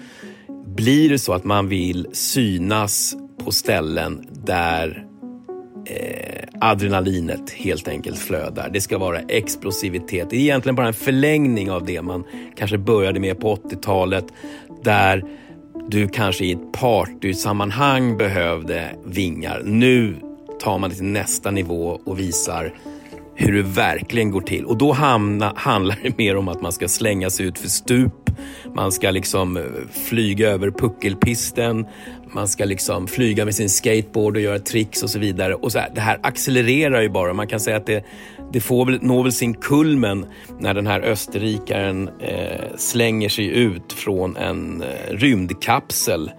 blir 0.67 1.09
det 1.09 1.19
så 1.19 1.33
att 1.33 1.45
man 1.45 1.69
vill 1.69 2.07
synas 2.13 3.15
på 3.45 3.51
ställen 3.51 4.27
där 4.45 5.07
eh, 5.87 6.49
adrenalinet 6.61 7.51
helt 7.51 7.89
enkelt 7.89 8.19
flödar. 8.19 8.71
Det 8.73 8.81
ska 8.81 8.99
vara 8.99 9.19
explosivitet. 9.19 10.31
Det 10.31 10.37
är 10.37 10.41
egentligen 10.41 10.77
bara 10.77 10.87
en 10.87 10.95
förlängning 10.95 11.71
av 11.71 11.85
det 11.85 12.03
man 12.03 12.25
kanske 12.57 12.79
började 12.79 13.21
med 13.21 13.41
på 13.41 13.57
80-talet 13.57 14.25
där 14.85 15.25
du 15.89 16.09
kanske 16.09 16.45
i 16.45 16.53
ett 16.53 16.73
partysammanhang 16.73 18.17
behövde 18.17 18.91
vingar. 19.05 19.63
Nu 19.65 20.17
tar 20.61 20.79
man 20.79 20.91
det 20.91 20.97
till 20.97 21.05
nästa 21.05 21.51
nivå 21.51 22.01
och 22.05 22.19
visar 22.19 22.75
hur 23.35 23.53
det 23.53 23.63
verkligen 23.63 24.31
går 24.31 24.41
till. 24.41 24.65
Och 24.65 24.77
då 24.77 24.93
hamna, 24.93 25.53
handlar 25.57 25.99
det 26.03 26.19
mer 26.19 26.37
om 26.37 26.49
att 26.49 26.63
man 26.63 26.73
ska 26.73 26.89
slänga 26.89 27.31
sig 27.31 27.47
ut 27.47 27.59
för 27.59 27.69
stup, 27.69 28.31
man 28.75 28.93
ska 28.93 29.11
liksom 29.11 29.57
eh, 29.57 29.63
flyga 30.09 30.49
över 30.51 30.71
puckelpisten, 30.71 31.87
man 32.35 32.49
ska 32.49 32.65
liksom 32.65 33.07
flyga 33.07 33.45
med 33.45 33.55
sin 33.55 33.71
skateboard 33.71 34.37
och 34.37 34.43
göra 34.43 34.59
tricks 34.59 35.03
och 35.03 35.11
så 35.11 35.19
vidare. 35.19 35.55
Och 35.55 35.73
så 35.73 35.79
här, 35.79 35.91
det 35.95 36.01
här 36.01 36.19
accelererar 36.23 37.03
ju 37.03 37.09
bara. 37.09 37.33
Man 37.33 37.47
kan 37.47 37.61
säga 37.61 37.77
att 37.77 37.87
det, 37.87 38.05
det 38.53 38.61
får 38.61 38.87
väl, 38.87 38.99
når 39.03 39.23
väl 39.23 39.33
sin 39.33 39.55
kulmen 39.55 40.27
när 40.59 40.75
den 40.75 40.87
här 40.87 41.01
österrikaren 41.01 42.11
eh, 42.19 42.77
slänger 42.77 43.29
sig 43.29 43.47
ut 43.47 43.93
från 43.93 44.37
en 44.37 44.83
eh, 44.83 44.89
rymdkapsel 45.11 46.31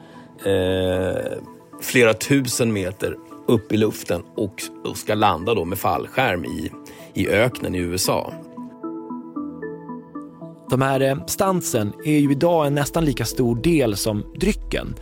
eh, 0.45 1.37
flera 1.81 2.13
tusen 2.13 2.73
meter 2.73 3.15
upp 3.47 3.71
i 3.71 3.77
luften 3.77 4.21
och, 4.35 4.53
och 4.83 4.97
ska 4.97 5.13
landa 5.13 5.53
då 5.53 5.65
med 5.65 5.77
fallskärm 5.77 6.45
i, 6.45 6.71
i 7.13 7.27
öknen 7.27 7.75
i 7.75 7.77
USA. 7.77 8.33
De 10.69 10.81
här 10.81 11.01
eh, 11.01 11.25
stansen 11.25 11.93
är 12.05 12.19
ju 12.19 12.31
idag 12.31 12.67
en 12.67 12.75
nästan 12.75 13.05
lika 13.05 13.25
stor 13.25 13.55
del 13.55 13.95
som 13.95 14.33
drycken. 14.39 14.95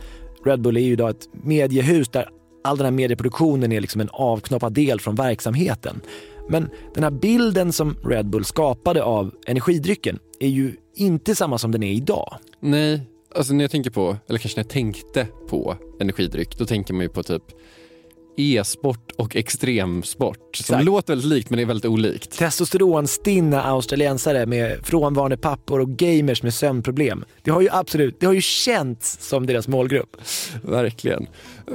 Red 0.44 0.60
Bull 0.60 0.76
är 0.76 0.80
ju 0.80 0.92
idag 0.92 1.10
ett 1.10 1.28
mediehus 1.32 2.08
där 2.08 2.28
all 2.64 2.76
den 2.76 2.84
här 2.84 2.92
medieproduktionen 2.92 3.72
är 3.72 3.80
liksom 3.80 4.00
en 4.00 4.08
avknoppad 4.12 4.72
del 4.72 5.00
från 5.00 5.14
verksamheten. 5.14 6.00
Men 6.48 6.70
den 6.94 7.04
här 7.04 7.10
bilden 7.10 7.72
som 7.72 7.96
Red 8.04 8.26
Bull 8.26 8.44
skapade 8.44 9.02
av 9.02 9.34
energidrycken 9.46 10.18
är 10.40 10.48
ju 10.48 10.76
inte 10.96 11.34
samma 11.34 11.58
som 11.58 11.72
den 11.72 11.82
är 11.82 11.92
idag. 11.92 12.36
Nej, 12.60 13.00
alltså 13.34 13.54
när 13.54 13.64
jag 13.64 13.70
tänker 13.70 13.90
på, 13.90 14.16
eller 14.28 14.38
kanske 14.38 14.58
när 14.58 14.64
jag 14.64 14.70
tänkte 14.70 15.26
på 15.48 15.76
energidryck, 16.00 16.58
då 16.58 16.66
tänker 16.66 16.94
man 16.94 17.02
ju 17.02 17.08
på 17.08 17.22
typ 17.22 17.42
e-sport 18.36 19.12
och 19.16 19.36
extremsport. 19.36 20.56
Som 20.56 20.74
Exakt. 20.74 20.84
låter 20.84 21.12
väldigt 21.12 21.28
likt 21.28 21.50
men 21.50 21.58
är 21.58 21.64
väldigt 21.64 21.84
olikt. 21.84 22.38
Testosteronstinna 22.38 23.62
australiensare 23.62 24.46
med 24.46 24.86
frånvarande 24.86 25.36
pappor 25.36 25.80
och 25.80 25.88
gamers 25.88 26.42
med 26.42 26.54
sömnproblem. 26.54 27.24
Det 27.42 27.50
har 27.50 27.60
ju 27.60 27.68
absolut, 27.72 28.20
det 28.20 28.26
har 28.26 28.32
ju 28.32 28.40
känts 28.40 29.28
som 29.28 29.46
deras 29.46 29.68
målgrupp. 29.68 30.16
Verkligen. 30.62 31.26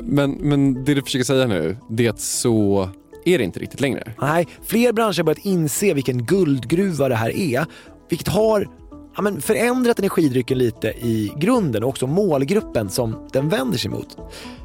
Men, 0.01 0.31
men 0.31 0.83
det 0.83 0.93
du 0.93 1.01
försöker 1.01 1.25
säga 1.25 1.47
nu, 1.47 1.77
det 1.89 2.05
är 2.05 2.09
att 2.09 2.21
så 2.21 2.89
är 3.27 3.37
det 3.37 3.43
inte 3.43 3.59
riktigt 3.59 3.81
längre. 3.81 4.13
Nej, 4.21 4.47
fler 4.63 4.93
branscher 4.93 5.17
har 5.17 5.23
börjat 5.23 5.45
inse 5.45 5.93
vilken 5.93 6.25
guldgruva 6.25 7.09
det 7.09 7.15
här 7.15 7.37
är, 7.37 7.65
vilket 8.09 8.27
har 8.27 8.67
ja, 9.15 9.21
men 9.21 9.41
förändrat 9.41 9.99
energidrycken 9.99 10.57
lite 10.57 10.87
i 10.87 11.31
grunden 11.37 11.83
och 11.83 11.89
också 11.89 12.07
målgruppen 12.07 12.89
som 12.89 13.29
den 13.33 13.49
vänder 13.49 13.77
sig 13.77 13.91
mot. 13.91 14.17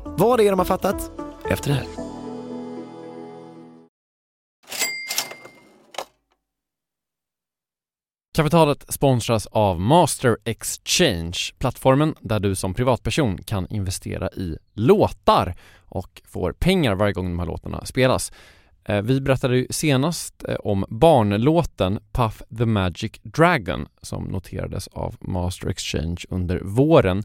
Vad 0.04 0.38
det 0.38 0.46
är 0.46 0.50
de 0.50 0.58
har 0.58 0.66
fattat 0.66 1.10
efter 1.50 1.68
det 1.68 1.74
här. 1.74 1.86
Kapitalet 8.34 8.84
sponsras 8.88 9.46
av 9.46 9.80
Master 9.80 10.36
Exchange, 10.44 11.38
plattformen 11.58 12.14
där 12.20 12.40
du 12.40 12.54
som 12.54 12.74
privatperson 12.74 13.38
kan 13.42 13.66
investera 13.66 14.30
i 14.30 14.56
låtar 14.74 15.54
och 15.92 16.22
får 16.24 16.52
pengar 16.52 16.94
varje 16.94 17.12
gång 17.12 17.24
de 17.24 17.38
här 17.38 17.46
låtarna 17.46 17.84
spelas. 17.84 18.32
Eh, 18.84 19.02
vi 19.02 19.20
berättade 19.20 19.56
ju 19.56 19.66
senast 19.70 20.44
eh, 20.48 20.54
om 20.54 20.84
barnlåten 20.88 21.98
Puff 22.12 22.42
the 22.58 22.66
Magic 22.66 23.12
Dragon 23.22 23.86
som 24.02 24.24
noterades 24.24 24.88
av 24.88 25.16
Master 25.20 25.68
Exchange 25.68 26.24
under 26.28 26.60
våren. 26.60 27.22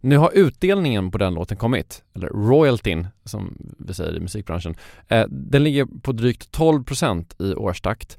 Nu 0.00 0.16
har 0.16 0.30
utdelningen 0.34 1.10
på 1.10 1.18
den 1.18 1.34
låten 1.34 1.56
kommit, 1.56 2.02
eller 2.14 2.28
royaltyn 2.28 3.08
som 3.24 3.56
vi 3.78 3.94
säger 3.94 4.16
i 4.16 4.20
musikbranschen. 4.20 4.74
Eh, 5.08 5.26
den 5.28 5.64
ligger 5.64 5.86
på 6.02 6.12
drygt 6.12 6.56
12% 6.56 7.42
i 7.42 7.54
årstakt 7.54 8.18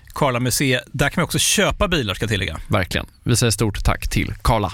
Karla 0.11 0.39
Museet. 0.39 0.83
Där 0.91 1.09
kan 1.09 1.21
man 1.21 1.25
också 1.25 1.39
köpa 1.39 1.87
bilar 1.87 2.13
ska 2.13 2.23
jag 2.23 2.29
tillägga. 2.29 2.57
Verkligen. 2.69 3.05
Vi 3.23 3.35
säger 3.35 3.51
stort 3.51 3.83
tack 3.83 4.09
till 4.09 4.33
Karla. 4.41 4.71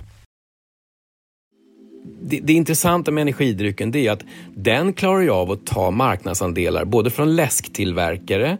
Det, 2.21 2.39
det 2.39 2.53
intressanta 2.53 3.11
med 3.11 3.21
energidrycken 3.21 3.91
det 3.91 4.07
är 4.07 4.11
att 4.11 4.23
den 4.55 4.93
klarar 4.93 5.21
ju 5.21 5.29
av 5.29 5.51
att 5.51 5.65
ta 5.65 5.91
marknadsandelar 5.91 6.85
både 6.85 7.09
från 7.09 7.35
läsktillverkare, 7.35 8.57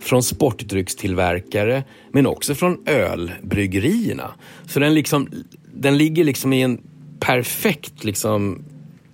från 0.00 0.22
sportdryckstillverkare 0.22 1.84
men 2.12 2.26
också 2.26 2.54
från 2.54 2.78
ölbryggerierna. 2.86 4.34
Så 4.66 4.80
den, 4.80 4.94
liksom, 4.94 5.28
den 5.74 5.98
ligger 5.98 6.24
liksom 6.24 6.52
i 6.52 6.62
en 6.62 6.80
perfekt, 7.20 8.04
liksom, 8.04 8.64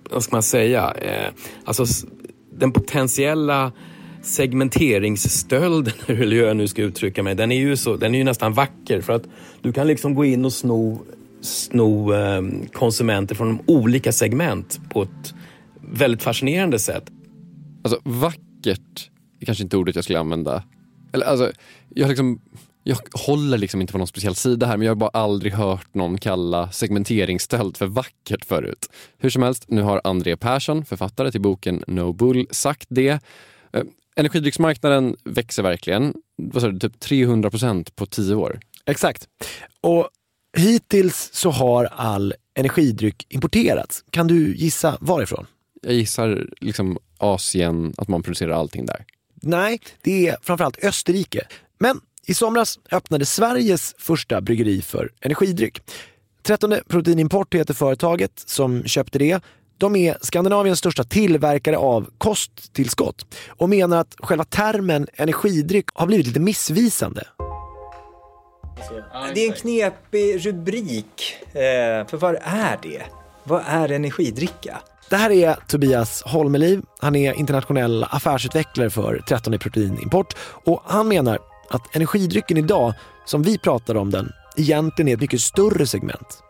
vad 0.09 0.23
ska 0.23 0.35
man 0.35 0.43
säga, 0.43 0.93
eh, 1.01 1.31
alltså 1.65 1.85
den 2.51 2.71
potentiella 2.71 3.71
segmenteringsstölden, 4.21 5.93
hur 6.05 6.33
jag 6.33 6.57
nu 6.57 6.67
ska 6.67 6.81
uttrycka 6.81 7.23
mig, 7.23 7.35
den 7.35 7.51
är 7.51 7.59
ju, 7.59 7.77
så, 7.77 7.95
den 7.95 8.15
är 8.15 8.19
ju 8.19 8.23
nästan 8.23 8.53
vacker 8.53 9.01
för 9.01 9.13
att 9.13 9.23
du 9.61 9.73
kan 9.73 9.87
liksom 9.87 10.15
gå 10.15 10.25
in 10.25 10.45
och 10.45 10.53
sno, 10.53 11.01
sno 11.41 12.13
ehm, 12.13 12.65
konsumenter 12.73 13.35
från 13.35 13.59
olika 13.65 14.11
segment 14.11 14.79
på 14.89 15.01
ett 15.01 15.33
väldigt 15.81 16.23
fascinerande 16.23 16.79
sätt. 16.79 17.11
Alltså 17.83 17.99
vackert 18.03 19.09
är 19.39 19.45
kanske 19.45 19.63
inte 19.63 19.77
ordet 19.77 19.95
jag 19.95 20.03
skulle 20.03 20.19
använda. 20.19 20.63
Eller 21.13 21.25
alltså, 21.25 21.51
jag 21.89 22.09
liksom 22.09 22.39
jag 22.83 22.97
håller 23.11 23.57
liksom 23.57 23.81
inte 23.81 23.93
på 23.93 23.97
någon 23.97 24.07
speciell 24.07 24.35
sida 24.35 24.65
här 24.65 24.77
men 24.77 24.85
jag 24.85 24.91
har 24.91 24.95
bara 24.95 25.09
aldrig 25.13 25.53
hört 25.53 25.93
någon 25.93 26.17
kalla 26.17 26.71
segmenteringsstöld 26.71 27.77
för 27.77 27.87
vackert 27.87 28.45
förut. 28.45 28.89
Hur 29.17 29.29
som 29.29 29.43
helst, 29.43 29.65
nu 29.67 29.81
har 29.81 30.01
André 30.03 30.37
Persson, 30.37 30.85
författare 30.85 31.31
till 31.31 31.41
boken 31.41 31.83
No 31.87 32.13
Bull, 32.13 32.47
sagt 32.51 32.87
det. 32.89 33.19
Ehm, 33.73 33.87
Energidrycksmarknaden 34.19 35.15
växer 35.23 35.63
verkligen. 35.63 36.13
Vad 36.35 36.61
sa 36.61 36.69
du, 36.69 36.79
typ 36.79 36.99
300 36.99 37.49
procent 37.49 37.95
på 37.95 38.05
tio 38.05 38.35
år? 38.35 38.59
Exakt. 38.85 39.27
Och 39.81 40.09
hittills 40.57 41.29
så 41.33 41.49
har 41.49 41.85
all 41.85 42.33
energidryck 42.55 43.25
importerats. 43.29 44.03
Kan 44.09 44.27
du 44.27 44.55
gissa 44.55 44.97
varifrån? 45.01 45.45
Jag 45.81 45.93
gissar 45.93 46.47
liksom 46.61 46.97
Asien, 47.17 47.93
att 47.97 48.07
man 48.07 48.23
producerar 48.23 48.51
allting 48.51 48.85
där. 48.85 49.05
Nej, 49.41 49.79
det 50.01 50.27
är 50.27 50.37
framförallt 50.41 50.83
Österrike. 50.83 51.47
Men 51.77 52.01
i 52.25 52.33
somras 52.33 52.79
öppnade 52.91 53.25
Sveriges 53.25 53.95
första 53.97 54.41
bryggeri 54.41 54.81
för 54.81 55.11
energidryck. 55.21 55.81
13 56.41 56.75
Proteinimport 56.87 57.55
heter 57.55 57.73
företaget 57.73 58.43
som 58.45 58.83
köpte 58.83 59.19
det 59.19 59.41
de 59.79 59.95
är 59.95 60.17
Skandinaviens 60.21 60.79
största 60.79 61.03
tillverkare 61.03 61.77
av 61.77 62.09
kosttillskott 62.17 63.25
och 63.47 63.69
menar 63.69 63.97
att 63.97 64.15
själva 64.19 64.43
termen 64.43 65.07
energidryck 65.13 65.85
har 65.93 66.07
blivit 66.07 66.27
lite 66.27 66.39
missvisande. 66.39 67.27
Det 69.33 69.45
är 69.45 69.47
en 69.47 69.53
knepig 69.53 70.45
rubrik, 70.45 71.35
eh, 71.45 72.07
för 72.07 72.17
vad 72.17 72.35
är 72.43 72.79
det? 72.81 73.01
Vad 73.43 73.63
är 73.67 73.91
energidricka? 73.91 74.81
Det 75.09 75.15
här 75.15 75.31
är 75.31 75.55
Tobias 75.67 76.23
Holmeliv. 76.23 76.81
Han 76.99 77.15
är 77.15 77.33
internationell 77.33 78.05
affärsutvecklare 78.09 78.89
för 78.89 79.23
13 79.27 79.59
Proteinimport 79.59 80.35
och 80.65 80.83
han 80.85 81.07
menar 81.07 81.39
att 81.69 81.95
energidrycken 81.95 82.57
idag, 82.57 82.93
som 83.25 83.43
vi 83.43 83.57
pratar 83.57 83.95
om 83.95 84.11
den, 84.11 84.31
egentligen 84.57 85.09
är 85.09 85.13
ett 85.13 85.21
mycket 85.21 85.41
större 85.41 85.87
segment. 85.87 86.43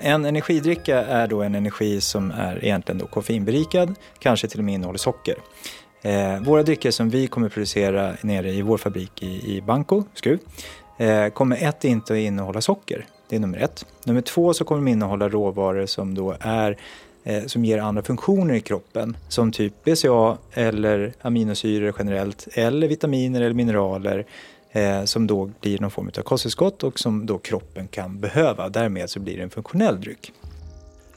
En 0.00 0.24
energidricka 0.24 1.04
är 1.04 1.26
då 1.26 1.42
en 1.42 1.54
energi 1.54 2.00
som 2.00 2.30
är 2.30 2.64
egentligen 2.64 2.98
då 2.98 3.06
koffeinberikad, 3.06 3.94
kanske 4.18 4.48
till 4.48 4.58
och 4.58 4.64
med 4.64 4.74
innehåller 4.74 4.98
socker. 4.98 5.34
Eh, 6.02 6.40
våra 6.40 6.62
drycker 6.62 6.90
som 6.90 7.10
vi 7.10 7.26
kommer 7.26 7.48
producera 7.48 8.12
nere 8.20 8.50
i 8.50 8.62
vår 8.62 8.78
fabrik 8.78 9.22
i, 9.22 9.56
i 9.56 9.62
Banco, 9.62 10.04
Skruv, 10.14 10.38
eh, 10.98 11.28
kommer 11.28 11.56
ett 11.68 11.84
inte 11.84 12.12
att 12.12 12.18
innehålla 12.18 12.60
socker. 12.60 13.06
Det 13.28 13.36
är 13.36 13.40
nummer 13.40 13.58
ett. 13.58 13.86
Nummer 14.04 14.20
två 14.20 14.54
så 14.54 14.64
kommer 14.64 14.80
de 14.84 14.88
innehålla 14.88 15.28
råvaror 15.28 15.86
som 15.86 16.14
då 16.14 16.36
är 16.40 16.76
eh, 17.24 17.44
som 17.44 17.64
ger 17.64 17.78
andra 17.78 18.02
funktioner 18.02 18.54
i 18.54 18.60
kroppen 18.60 19.16
som 19.28 19.52
typ 19.52 19.84
BCA 19.84 20.36
eller 20.52 21.12
aminosyror 21.22 21.94
generellt 21.98 22.48
eller 22.52 22.88
vitaminer 22.88 23.40
eller 23.40 23.54
mineraler 23.54 24.26
eh, 24.72 25.04
som 25.04 25.26
då 25.26 25.50
blir 25.60 25.78
någon 25.78 25.90
form 25.90 26.10
av 26.18 26.22
kosttillskott 26.22 26.82
och 26.82 26.98
som 26.98 27.26
då 27.26 27.38
kroppen 27.38 27.88
kan 27.88 28.20
behöva. 28.20 28.68
Därmed 28.68 29.10
så 29.10 29.20
blir 29.20 29.36
det 29.36 29.42
en 29.42 29.50
funktionell 29.50 30.00
dryck. 30.00 30.32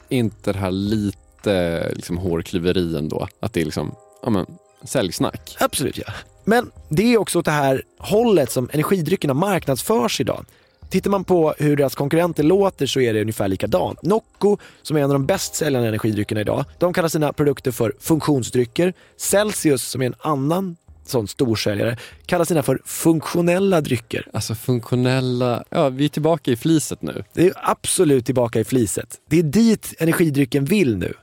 Inte 0.08 0.52
det 0.52 0.58
här 0.58 0.70
lite 0.70 1.92
liksom, 1.94 2.18
hårklyveri 2.18 2.96
ändå? 2.96 3.28
Att 3.40 3.52
det 3.52 3.60
är 3.60 3.64
liksom, 3.64 3.94
ja 4.22 4.30
men, 4.30 4.46
säljsnack? 4.84 5.56
Absolut 5.60 5.98
ja. 5.98 6.12
Men 6.44 6.70
det 6.88 7.14
är 7.14 7.18
också 7.18 7.38
åt 7.38 7.44
det 7.44 7.50
här 7.50 7.82
hållet 7.98 8.50
som 8.50 8.68
energidryckerna 8.72 9.34
marknadsförs 9.34 10.20
idag. 10.20 10.44
Tittar 10.92 11.10
man 11.10 11.24
på 11.24 11.54
hur 11.58 11.76
deras 11.76 11.94
konkurrenter 11.94 12.42
låter 12.42 12.86
så 12.86 13.00
är 13.00 13.14
det 13.14 13.20
ungefär 13.20 13.48
likadant. 13.48 14.02
Nocco, 14.02 14.56
som 14.82 14.96
är 14.96 15.00
en 15.00 15.10
av 15.10 15.12
de 15.12 15.26
bäst 15.26 15.54
säljande 15.54 15.88
energidryckerna 15.88 16.40
idag, 16.40 16.64
de 16.78 16.92
kallar 16.92 17.08
sina 17.08 17.32
produkter 17.32 17.70
för 17.70 17.94
funktionsdrycker. 18.00 18.94
Celsius, 19.16 19.82
som 19.82 20.02
är 20.02 20.06
en 20.06 20.14
annan 20.18 20.76
sån 21.08 21.28
storsäljare, 21.28 21.96
kallar 22.26 22.44
sina 22.44 22.62
för 22.62 22.80
funktionella 22.84 23.80
drycker. 23.80 24.28
Alltså 24.32 24.54
funktionella, 24.54 25.64
ja 25.70 25.88
vi 25.88 26.04
är 26.04 26.08
tillbaka 26.08 26.50
i 26.50 26.56
fliset 26.56 27.02
nu. 27.02 27.24
Det 27.32 27.46
är 27.46 27.52
absolut 27.56 28.26
tillbaka 28.26 28.60
i 28.60 28.64
fliset. 28.64 29.20
Det 29.28 29.38
är 29.38 29.42
dit 29.42 29.94
energidrycken 29.98 30.64
vill 30.64 30.96
nu. 30.96 31.14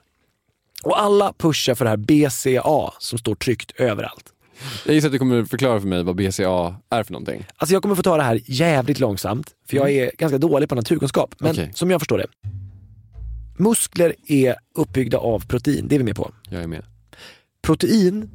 Och 0.84 1.02
alla 1.02 1.34
pushar 1.34 1.76
för 1.76 1.86
det 1.86 1.89
här 1.89 1.98
BCA 1.98 2.94
som 3.00 3.20
står 3.20 3.36
tryckt 3.36 3.72
överallt. 3.72 4.34
Jag 4.86 4.96
gissar 4.96 5.08
att 5.08 5.12
du 5.12 5.20
kommer 5.20 5.46
förklara 5.46 5.80
för 5.80 5.88
mig 5.88 6.04
vad 6.04 6.15
BCA 6.15 6.76
är 6.89 7.04
för 7.04 7.12
någonting. 7.12 7.46
Alltså 7.56 7.74
jag 7.74 7.82
kommer 7.82 7.96
få 7.96 8.04
ta 8.04 8.18
det 8.18 8.24
här 8.24 8.39
jävligt 8.46 9.00
långsamt, 9.00 9.52
för 9.70 9.78
jag 9.78 9.92
är 9.92 10.12
ganska 10.18 10.38
dålig 10.38 10.70
på 10.70 10.76
naturkunskap. 10.76 11.36
Men 11.39 11.52
Okej. 11.52 11.72
som 11.74 11.92
jag 11.92 12.02
förstår 12.02 12.18
det. 12.18 12.28
Muskler 13.58 14.15
är 14.28 14.56
uppbyggda 14.76 15.18
av 15.18 15.48
protein, 15.48 15.88
det 15.88 15.96
är 15.96 16.00
vi 16.00 16.04
med 16.06 16.15
på. 16.15 16.32
Jag 16.50 16.63
är 16.63 16.68
med. 16.68 16.86
Protein 17.62 18.30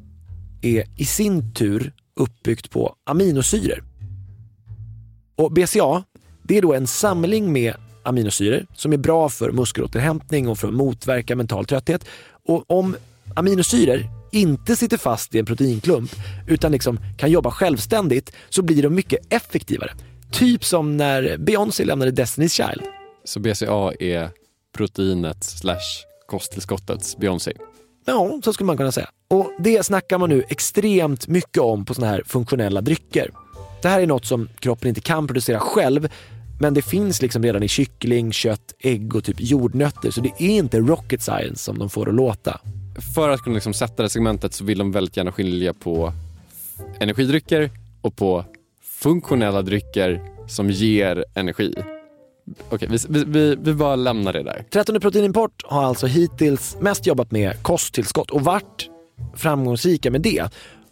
är 0.64 0.87
i 0.96 1.05
sin 1.05 1.55
tur 1.55 1.92
uppbyggt 2.16 2.70
på 2.70 2.96
aminosyror. 3.05 3.85
Och 5.37 5.53
BCA, 5.53 6.05
det 6.42 6.59
är 6.59 6.62
då 6.62 6.74
en 6.74 6.87
samling 6.87 7.53
med 7.53 7.74
aminosyror 8.03 8.66
som 8.74 8.92
är 8.92 8.96
bra 8.96 9.29
för 9.29 9.53
muskelåterhämtning 9.53 10.48
och 10.48 10.59
för 10.59 10.68
att 10.68 10.74
motverka 10.74 11.37
mental 11.37 11.64
trötthet. 11.64 12.05
Och 12.46 12.70
om 12.70 12.96
aminosyror 13.37 14.07
inte 14.33 14.77
sitter 14.77 14.96
fast 14.96 15.35
i 15.35 15.38
en 15.38 15.46
proteinklump 15.46 16.11
utan 16.48 16.72
liksom 16.72 16.98
kan 17.18 17.31
jobba 17.31 17.50
självständigt 17.50 18.33
så 18.48 18.62
blir 18.62 18.83
de 18.83 18.94
mycket 18.94 19.33
effektivare. 19.33 19.92
Typ 20.33 20.64
som 20.64 20.96
när 20.96 21.37
Beyoncé 21.38 21.85
lämnade 21.85 22.11
Destiny's 22.11 22.48
Child. 22.48 22.83
Så 23.24 23.40
BCA 23.40 23.92
är 24.00 24.31
proteinet 24.77 25.44
slash 25.44 26.05
kosttillskottets 26.27 27.16
Beyoncé. 27.16 27.53
Ja, 28.05 28.40
så 28.44 28.53
skulle 28.53 28.66
man 28.66 28.77
kunna 28.77 28.92
säga. 28.92 29.11
Och 29.35 29.53
det 29.59 29.87
snackar 29.87 30.18
man 30.18 30.29
nu 30.29 30.44
extremt 30.49 31.29
mycket 31.29 31.62
om 31.62 31.85
på 31.85 31.94
såna 31.94 32.07
här 32.07 32.23
funktionella 32.27 32.81
drycker. 32.81 33.31
Det 33.83 33.88
här 33.88 34.01
är 34.01 34.07
något 34.07 34.25
som 34.25 34.49
kroppen 34.59 34.88
inte 34.88 35.01
kan 35.01 35.27
producera 35.27 35.61
själv, 35.61 36.09
men 36.61 36.75
det 36.75 36.83
finns 36.83 37.23
liksom 37.23 37.42
redan 37.42 37.62
i 37.62 37.68
kyckling, 37.68 38.33
kött, 38.33 38.75
ägg 38.79 39.16
och 39.16 39.25
typ 39.25 39.37
jordnötter, 39.40 40.11
så 40.11 40.20
det 40.20 40.33
är 40.38 40.49
inte 40.49 40.79
rocket 40.79 41.23
science 41.23 41.57
som 41.57 41.79
de 41.79 41.90
får 41.90 42.09
att 42.09 42.14
låta. 42.14 42.61
För 43.14 43.29
att 43.29 43.40
kunna 43.40 43.55
liksom 43.55 43.75
sätta 43.75 44.03
det 44.03 44.09
segmentet 44.09 44.55
så 44.55 44.64
vill 44.64 44.79
de 44.79 44.92
väldigt 44.92 45.16
gärna 45.16 45.33
skilja 45.33 45.75
på 45.75 46.12
energidrycker 47.01 47.70
och 48.01 48.16
på 48.16 48.44
funktionella 48.83 49.62
drycker 49.62 50.23
som 50.49 50.70
ger 50.70 51.25
energi. 51.35 51.75
Okej, 52.70 52.88
vi, 53.09 53.25
vi, 53.27 53.57
vi, 53.57 53.75
bara 53.75 53.97
lämnar 53.97 54.33
det 54.33 54.42
där. 54.42 54.64
13 54.70 55.01
Proteinimport 55.01 55.62
har 55.64 55.85
alltså 55.85 56.07
hittills 56.07 56.77
mest 56.81 57.07
jobbat 57.07 57.31
med 57.31 57.62
kosttillskott 57.62 58.31
och 58.31 58.40
varit 58.40 58.90
framgångsrika 59.37 60.11
med 60.11 60.20
det. 60.20 60.48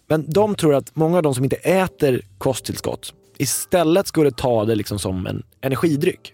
Men 0.07 0.31
de 0.31 0.55
tror 0.55 0.75
att 0.75 0.97
många 0.97 1.17
av 1.17 1.23
de 1.23 1.35
som 1.35 1.45
inte 1.45 1.57
äter 1.57 2.23
kosttillskott 2.39 3.15
istället 3.39 4.07
skulle 4.07 4.31
ta 4.31 4.65
det 4.65 4.75
liksom 4.75 4.99
som 4.99 5.27
en 5.27 5.43
energidryck. 5.61 6.33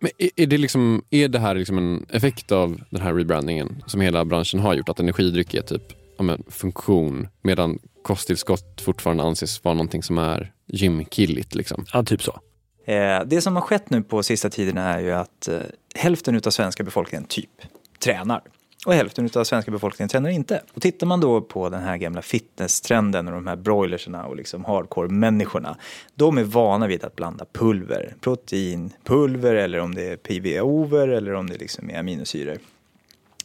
Men 0.00 0.10
är, 0.18 0.30
är, 0.36 0.46
det 0.46 0.58
liksom, 0.58 1.02
är 1.10 1.28
det 1.28 1.38
här 1.38 1.54
liksom 1.54 1.78
en 1.78 2.06
effekt 2.10 2.52
av 2.52 2.80
den 2.90 3.00
här 3.00 3.14
rebrandingen 3.14 3.82
som 3.86 4.00
hela 4.00 4.24
branschen 4.24 4.60
har 4.60 4.74
gjort? 4.74 4.88
Att 4.88 5.00
energidryck 5.00 5.54
är 5.54 5.62
typ 5.62 5.82
ja, 6.16 6.22
men, 6.22 6.42
funktion 6.48 7.28
medan 7.42 7.78
kosttillskott 8.02 8.80
fortfarande 8.80 9.22
anses 9.22 9.64
vara 9.64 9.74
någonting 9.74 10.02
som 10.02 10.18
är 10.18 10.52
gymkilligt? 10.66 11.54
Liksom. 11.54 11.84
Ja, 11.92 12.02
typ 12.02 12.22
så. 12.22 12.40
Eh, 12.86 13.20
det 13.26 13.40
som 13.40 13.54
har 13.54 13.62
skett 13.62 13.90
nu 13.90 14.02
på 14.02 14.22
sista 14.22 14.50
tiden 14.50 14.78
är 14.78 15.00
ju 15.00 15.12
att 15.12 15.48
eh, 15.48 15.58
hälften 15.94 16.40
av 16.46 16.50
svenska 16.50 16.84
befolkningen 16.84 17.24
typ 17.28 17.50
tränar. 17.98 18.42
Och 18.86 18.94
hälften 18.94 19.30
av 19.34 19.44
svenska 19.44 19.70
befolkningen 19.70 20.08
tränar 20.08 20.30
inte. 20.30 20.62
Och 20.74 20.82
tittar 20.82 21.06
man 21.06 21.20
då 21.20 21.40
på 21.40 21.68
den 21.68 21.82
här 21.82 21.96
gamla 21.96 22.22
fitnesstrenden 22.22 23.28
och 23.28 23.34
de 23.34 23.46
här 23.46 23.56
broilerserna 23.56 24.26
och 24.26 24.36
liksom 24.36 24.64
hardcore-människorna. 24.64 25.76
De 26.14 26.38
är 26.38 26.44
vana 26.44 26.86
vid 26.86 27.04
att 27.04 27.16
blanda 27.16 27.44
pulver, 27.52 28.14
proteinpulver 28.20 29.54
eller 29.54 29.78
om 29.78 29.94
det 29.94 30.02
är 30.02 30.16
PVOver 30.16 31.08
eller 31.08 31.34
om 31.34 31.50
det 31.50 31.56
liksom 31.56 31.90
är 31.90 31.98
aminosyror. 31.98 32.58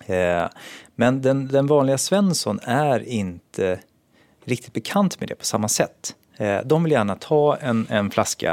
Eh, 0.06 0.46
men 0.96 1.22
den, 1.22 1.48
den 1.48 1.68
vanliga 1.68 1.98
Svensson 1.98 2.60
är 2.64 3.00
inte 3.00 3.80
riktigt 4.46 4.74
bekant 4.74 5.20
med 5.20 5.30
det 5.30 5.36
på 5.36 5.46
samma 5.46 5.68
sätt. 5.68 6.16
Eh, 6.38 6.60
de 6.66 6.84
vill 6.84 6.92
gärna 6.92 7.16
ta 7.16 7.58
en, 7.58 7.88
en 7.90 8.12
flaska 8.12 8.52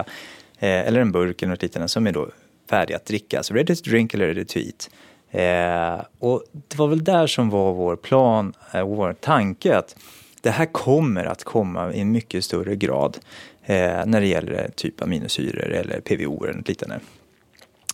eh, 0.59 0.87
eller 0.87 1.01
en 1.01 1.13
burk 1.13 1.43
eller 1.43 1.51
något 1.51 1.63
liknande 1.63 1.89
som 1.89 2.07
är 2.07 2.13
då 2.13 2.29
färdig 2.71 2.95
att 2.95 3.07
dricka, 3.07 3.43
så 3.43 3.55
ready 3.55 3.77
to 3.77 3.91
drink 3.91 4.15
eller 4.15 4.27
ready 4.27 4.45
to 4.45 4.59
eat. 4.59 4.91
Eh, 5.37 6.01
och 6.19 6.45
det 6.53 6.79
var 6.79 6.89
väl 6.89 7.05
där 7.05 7.27
som 7.27 7.51
var 7.51 7.73
vår 7.73 7.97
plan 7.97 8.53
eh, 8.73 8.81
och 8.81 8.97
vår 8.97 9.13
tanke 9.13 9.77
att 9.77 9.97
det 10.41 10.51
här 10.51 10.67
kommer 10.67 11.25
att 11.25 11.45
komma 11.45 11.93
i 11.93 12.01
en 12.01 12.13
mycket 12.13 12.45
större 12.45 12.77
grad 12.77 13.19
eh, 13.65 14.07
när 14.07 14.21
det 14.21 14.27
gäller 14.27 14.71
typ 14.75 15.03
aminosyror 15.03 15.73
eller 15.73 16.01
PVO 16.01 16.45
eller 16.45 16.55
något 16.55 16.69
liknande. 16.69 17.01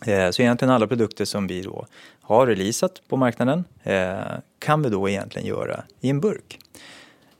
Eh, 0.06 0.30
så 0.30 0.42
egentligen 0.42 0.74
alla 0.74 0.86
produkter 0.86 1.24
som 1.24 1.46
vi 1.46 1.62
då 1.62 1.86
har 2.20 2.46
releasat 2.46 3.02
på 3.08 3.16
marknaden 3.16 3.64
eh, 3.82 4.18
kan 4.58 4.82
vi 4.82 4.88
då 4.88 5.08
egentligen 5.08 5.48
göra 5.48 5.84
i 6.00 6.10
en 6.10 6.20
burk. 6.20 6.58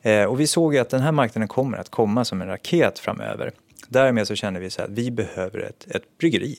Eh, 0.02 0.24
och 0.24 0.40
vi 0.40 0.46
såg 0.46 0.74
ju 0.74 0.80
att 0.80 0.90
den 0.90 1.00
här 1.00 1.12
marknaden 1.12 1.48
kommer 1.48 1.78
att 1.78 1.88
komma 1.88 2.24
som 2.24 2.42
en 2.42 2.48
raket 2.48 2.98
framöver. 2.98 3.52
Därmed 3.88 4.26
så 4.26 4.34
kände 4.34 4.60
vi 4.60 4.70
så 4.70 4.82
att 4.82 4.90
vi 4.90 5.10
behöver 5.10 5.58
ett, 5.58 5.86
ett 5.90 6.18
bryggeri 6.18 6.58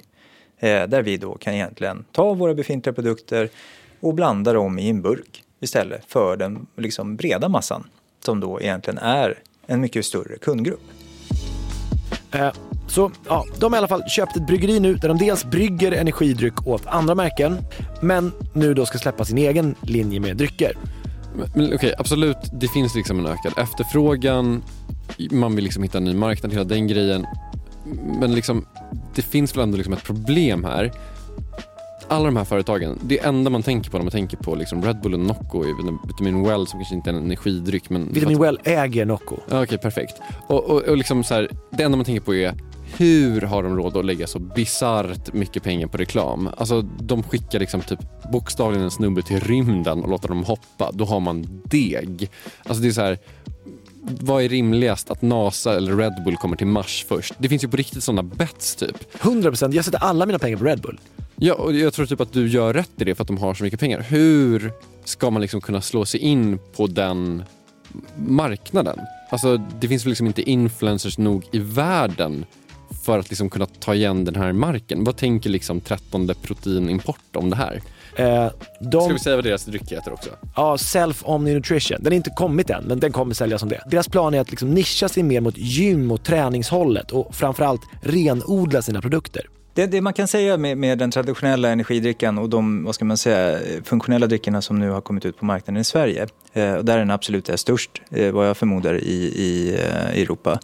där 0.67 1.01
vi 1.01 1.17
då 1.17 1.35
kan 1.35 1.53
egentligen 1.53 2.05
ta 2.11 2.33
våra 2.33 2.53
befintliga 2.53 2.93
produkter 2.93 3.49
och 3.99 4.13
blanda 4.13 4.53
dem 4.53 4.79
i 4.79 4.89
en 4.89 5.01
burk 5.01 5.43
istället 5.59 6.01
för 6.07 6.37
den 6.37 6.67
liksom 6.77 7.15
breda 7.15 7.49
massan 7.49 7.83
som 8.25 8.39
då 8.39 8.61
egentligen 8.61 8.97
är 8.97 9.39
en 9.67 9.81
mycket 9.81 10.05
större 10.05 10.37
kundgrupp. 10.37 10.81
Eh, 12.31 12.51
Så 12.87 13.11
ja, 13.27 13.45
de 13.59 13.73
har 13.73 13.77
i 13.77 13.79
alla 13.79 13.87
fall 13.87 14.03
köpt 14.09 14.37
ett 14.37 14.47
bryggeri 14.47 14.79
nu 14.79 14.93
där 14.95 15.07
de 15.07 15.17
dels 15.17 15.45
brygger 15.45 15.91
energidryck 15.91 16.67
åt 16.67 16.85
andra 16.85 17.15
märken, 17.15 17.57
men 18.01 18.31
nu 18.53 18.73
då 18.73 18.85
ska 18.85 18.97
släppa 18.97 19.25
sin 19.25 19.37
egen 19.37 19.75
linje 19.81 20.19
med 20.19 20.37
drycker. 20.37 20.77
Men, 21.35 21.47
men 21.55 21.75
okej, 21.75 21.93
absolut, 21.97 22.37
det 22.53 22.67
finns 22.67 22.95
liksom 22.95 23.19
en 23.19 23.25
ökad 23.25 23.53
efterfrågan. 23.57 24.63
Man 25.31 25.55
vill 25.55 25.63
liksom 25.63 25.83
hitta 25.83 25.97
en 25.97 26.03
ny 26.03 26.13
marknad, 26.13 26.51
hela 26.51 26.63
den 26.63 26.87
grejen. 26.87 27.25
Men 28.19 28.35
liksom, 28.35 28.65
det 29.15 29.21
finns 29.21 29.55
väl 29.55 29.63
ändå 29.63 29.77
liksom 29.77 29.93
ett 29.93 30.03
problem 30.03 30.63
här. 30.63 30.91
Alla 32.07 32.25
de 32.25 32.37
här 32.37 32.43
företagen, 32.43 32.99
det 33.03 33.19
enda 33.19 33.49
man 33.49 33.63
tänker 33.63 33.91
på 33.91 33.97
när 33.97 34.03
man 34.03 34.11
tänker 34.11 34.37
på 34.37 34.55
liksom 34.55 34.83
Red 34.83 35.01
Bull 35.01 35.13
och 35.13 35.19
Nocco 35.19 35.63
är 35.63 36.07
Vitamin 36.07 36.43
Well 36.43 36.67
som 36.67 36.79
kanske 36.79 36.95
inte 36.95 37.09
är 37.09 37.13
en 37.13 37.23
energidryck. 37.23 37.89
Men 37.89 38.13
Vitamin 38.13 38.39
Well 38.39 38.59
äger 38.63 39.05
Nocco. 39.05 39.37
Ja, 39.49 39.63
Okej, 39.63 39.77
perfekt. 39.77 40.13
Och, 40.47 40.63
och, 40.63 40.81
och 40.81 40.97
liksom 40.97 41.23
så 41.23 41.33
här, 41.33 41.49
det 41.71 41.83
enda 41.83 41.97
man 41.97 42.05
tänker 42.05 42.21
på 42.21 42.35
är 42.35 42.53
hur 42.97 43.41
har 43.41 43.63
de 43.63 43.77
råd 43.77 43.97
att 43.97 44.05
lägga 44.05 44.27
så 44.27 44.39
bisarrt 44.39 45.33
mycket 45.33 45.63
pengar 45.63 45.87
på 45.87 45.97
reklam? 45.97 46.49
Alltså 46.57 46.81
de 46.81 47.23
skickar 47.23 47.59
liksom 47.59 47.81
typ 47.81 47.99
bokstavligen 48.31 48.83
en 48.83 48.91
snubbe 48.91 49.21
till 49.21 49.39
rymden 49.39 50.03
och 50.03 50.09
låter 50.09 50.27
dem 50.27 50.43
hoppa. 50.43 50.91
Då 50.93 51.05
har 51.05 51.19
man 51.19 51.61
deg. 51.65 52.29
Alltså 52.63 52.83
det 52.83 52.87
är 52.87 52.91
så 52.91 53.01
här, 53.01 53.17
vad 54.03 54.43
är 54.43 54.49
rimligast? 54.49 55.11
Att 55.11 55.21
NASA 55.21 55.75
eller 55.75 55.97
Red 55.97 56.23
Bull 56.25 56.37
kommer 56.37 56.55
till 56.57 56.67
Mars 56.67 57.05
först? 57.07 57.33
Det 57.37 57.49
finns 57.49 57.63
ju 57.63 57.67
på 57.67 57.77
riktigt 57.77 58.03
sådana 58.03 58.23
bets 58.23 58.75
typ. 58.75 59.13
100%, 59.13 59.73
jag 59.73 59.85
sätter 59.85 59.99
alla 59.99 60.25
mina 60.25 60.39
pengar 60.39 60.57
på 60.57 60.63
Red 60.63 60.81
Bull. 60.81 60.99
Ja, 61.35 61.53
och 61.53 61.73
jag 61.73 61.93
tror 61.93 62.05
typ 62.05 62.21
att 62.21 62.33
du 62.33 62.47
gör 62.47 62.73
rätt 62.73 62.91
i 62.97 63.03
det 63.03 63.15
för 63.15 63.23
att 63.23 63.27
de 63.27 63.37
har 63.37 63.53
så 63.53 63.63
mycket 63.63 63.79
pengar. 63.79 64.01
Hur 64.01 64.71
ska 65.05 65.29
man 65.29 65.41
liksom 65.41 65.61
kunna 65.61 65.81
slå 65.81 66.05
sig 66.05 66.19
in 66.19 66.59
på 66.75 66.87
den 66.87 67.43
marknaden? 68.15 68.99
Alltså, 69.31 69.57
det 69.57 69.87
finns 69.87 70.05
väl 70.05 70.09
liksom 70.09 70.27
inte 70.27 70.49
influencers 70.49 71.17
nog 71.17 71.45
i 71.51 71.59
världen 71.59 72.45
för 73.03 73.19
att 73.19 73.29
liksom 73.29 73.49
kunna 73.49 73.65
ta 73.65 73.95
igen 73.95 74.25
den 74.25 74.35
här 74.35 74.53
marken. 74.53 75.03
Vad 75.03 75.17
tänker 75.17 75.49
liksom 75.49 75.81
13 75.81 76.29
proteinimport 76.41 77.35
om 77.35 77.49
det 77.49 77.55
här? 77.55 77.81
Eh, 78.15 78.51
de, 78.79 79.03
Ska 79.03 79.13
vi 79.13 79.19
säga 79.19 79.35
vad 79.35 79.45
deras 79.45 79.65
dryck 79.65 79.91
heter 79.91 80.13
också? 80.13 80.29
Ja, 80.55 80.77
Self 80.77 81.23
Omni 81.25 81.53
Nutrition. 81.53 81.97
Den 82.01 82.11
har 82.11 82.15
inte 82.15 82.29
kommit 82.29 82.69
än, 82.69 82.83
men 82.83 82.99
den 82.99 83.11
kommer 83.11 83.33
säljas 83.33 83.59
som 83.59 83.69
det. 83.69 83.83
Deras 83.85 84.09
plan 84.09 84.33
är 84.33 84.39
att 84.39 84.49
liksom 84.49 84.73
nischa 84.73 85.09
sig 85.09 85.23
mer 85.23 85.41
mot 85.41 85.57
gym 85.57 86.11
och 86.11 86.23
träningshållet 86.23 87.11
och 87.11 87.35
framförallt 87.35 87.81
renodla 88.01 88.81
sina 88.81 89.01
produkter. 89.01 89.49
Det, 89.75 89.85
det 89.85 90.01
man 90.01 90.13
kan 90.13 90.27
säga 90.27 90.57
med, 90.57 90.77
med, 90.77 90.97
den 90.97 91.11
traditionella 91.11 91.69
energidrickan 91.69 92.37
och 92.37 92.49
de 92.49 92.83
vad 92.83 92.95
ska 92.95 93.05
man 93.05 93.17
säga, 93.17 93.59
funktionella 93.83 94.27
dryckerna 94.27 94.61
som 94.61 94.79
nu 94.79 94.89
har 94.89 95.01
kommit 95.01 95.25
ut 95.25 95.37
på 95.37 95.45
marknaden 95.45 95.81
i 95.81 95.83
Sverige, 95.83 96.27
eh, 96.53 96.77
där 96.77 96.97
den 96.97 97.11
absolut 97.11 97.49
är 97.49 97.57
störst, 97.57 98.01
eh, 98.11 98.31
vad 98.31 98.47
jag 98.49 98.57
förmodar, 98.57 98.93
i, 98.93 99.15
i 99.23 99.73
eh, 99.73 100.21
Europa, 100.21 100.59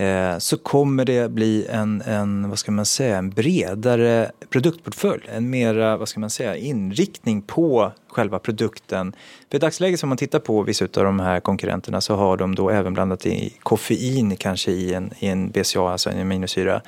Eh, 0.00 0.38
så 0.38 0.56
kommer 0.58 1.04
det 1.04 1.30
bli 1.30 1.66
en, 1.70 2.02
en, 2.02 2.48
vad 2.48 2.58
ska 2.58 2.72
man 2.72 2.86
säga, 2.86 3.18
en 3.18 3.30
bredare 3.30 4.30
produktportfölj, 4.50 5.22
en 5.28 5.50
mera 5.50 5.96
vad 5.96 6.08
ska 6.08 6.20
man 6.20 6.30
säga, 6.30 6.56
inriktning 6.56 7.42
på 7.42 7.92
själva 8.08 8.38
produkten. 8.38 9.12
För 9.50 9.56
i 9.56 9.58
dagsläget, 9.58 10.00
som 10.00 10.08
man 10.08 10.18
tittar 10.18 10.38
på 10.38 10.62
vissa 10.62 10.84
av 10.84 11.04
de 11.04 11.20
här 11.20 11.40
konkurrenterna, 11.40 12.00
så 12.00 12.14
har 12.14 12.36
de 12.36 12.54
då 12.54 12.70
även 12.70 12.94
blandat 12.94 13.26
i 13.26 13.56
koffein 13.62 14.36
kanske 14.36 14.72
i 14.72 14.94
en, 14.94 15.12
i 15.18 15.26
en 15.26 15.50
BCA, 15.50 15.80
alltså 15.80 16.10
en 16.10 16.20
aminosyra. 16.20 16.82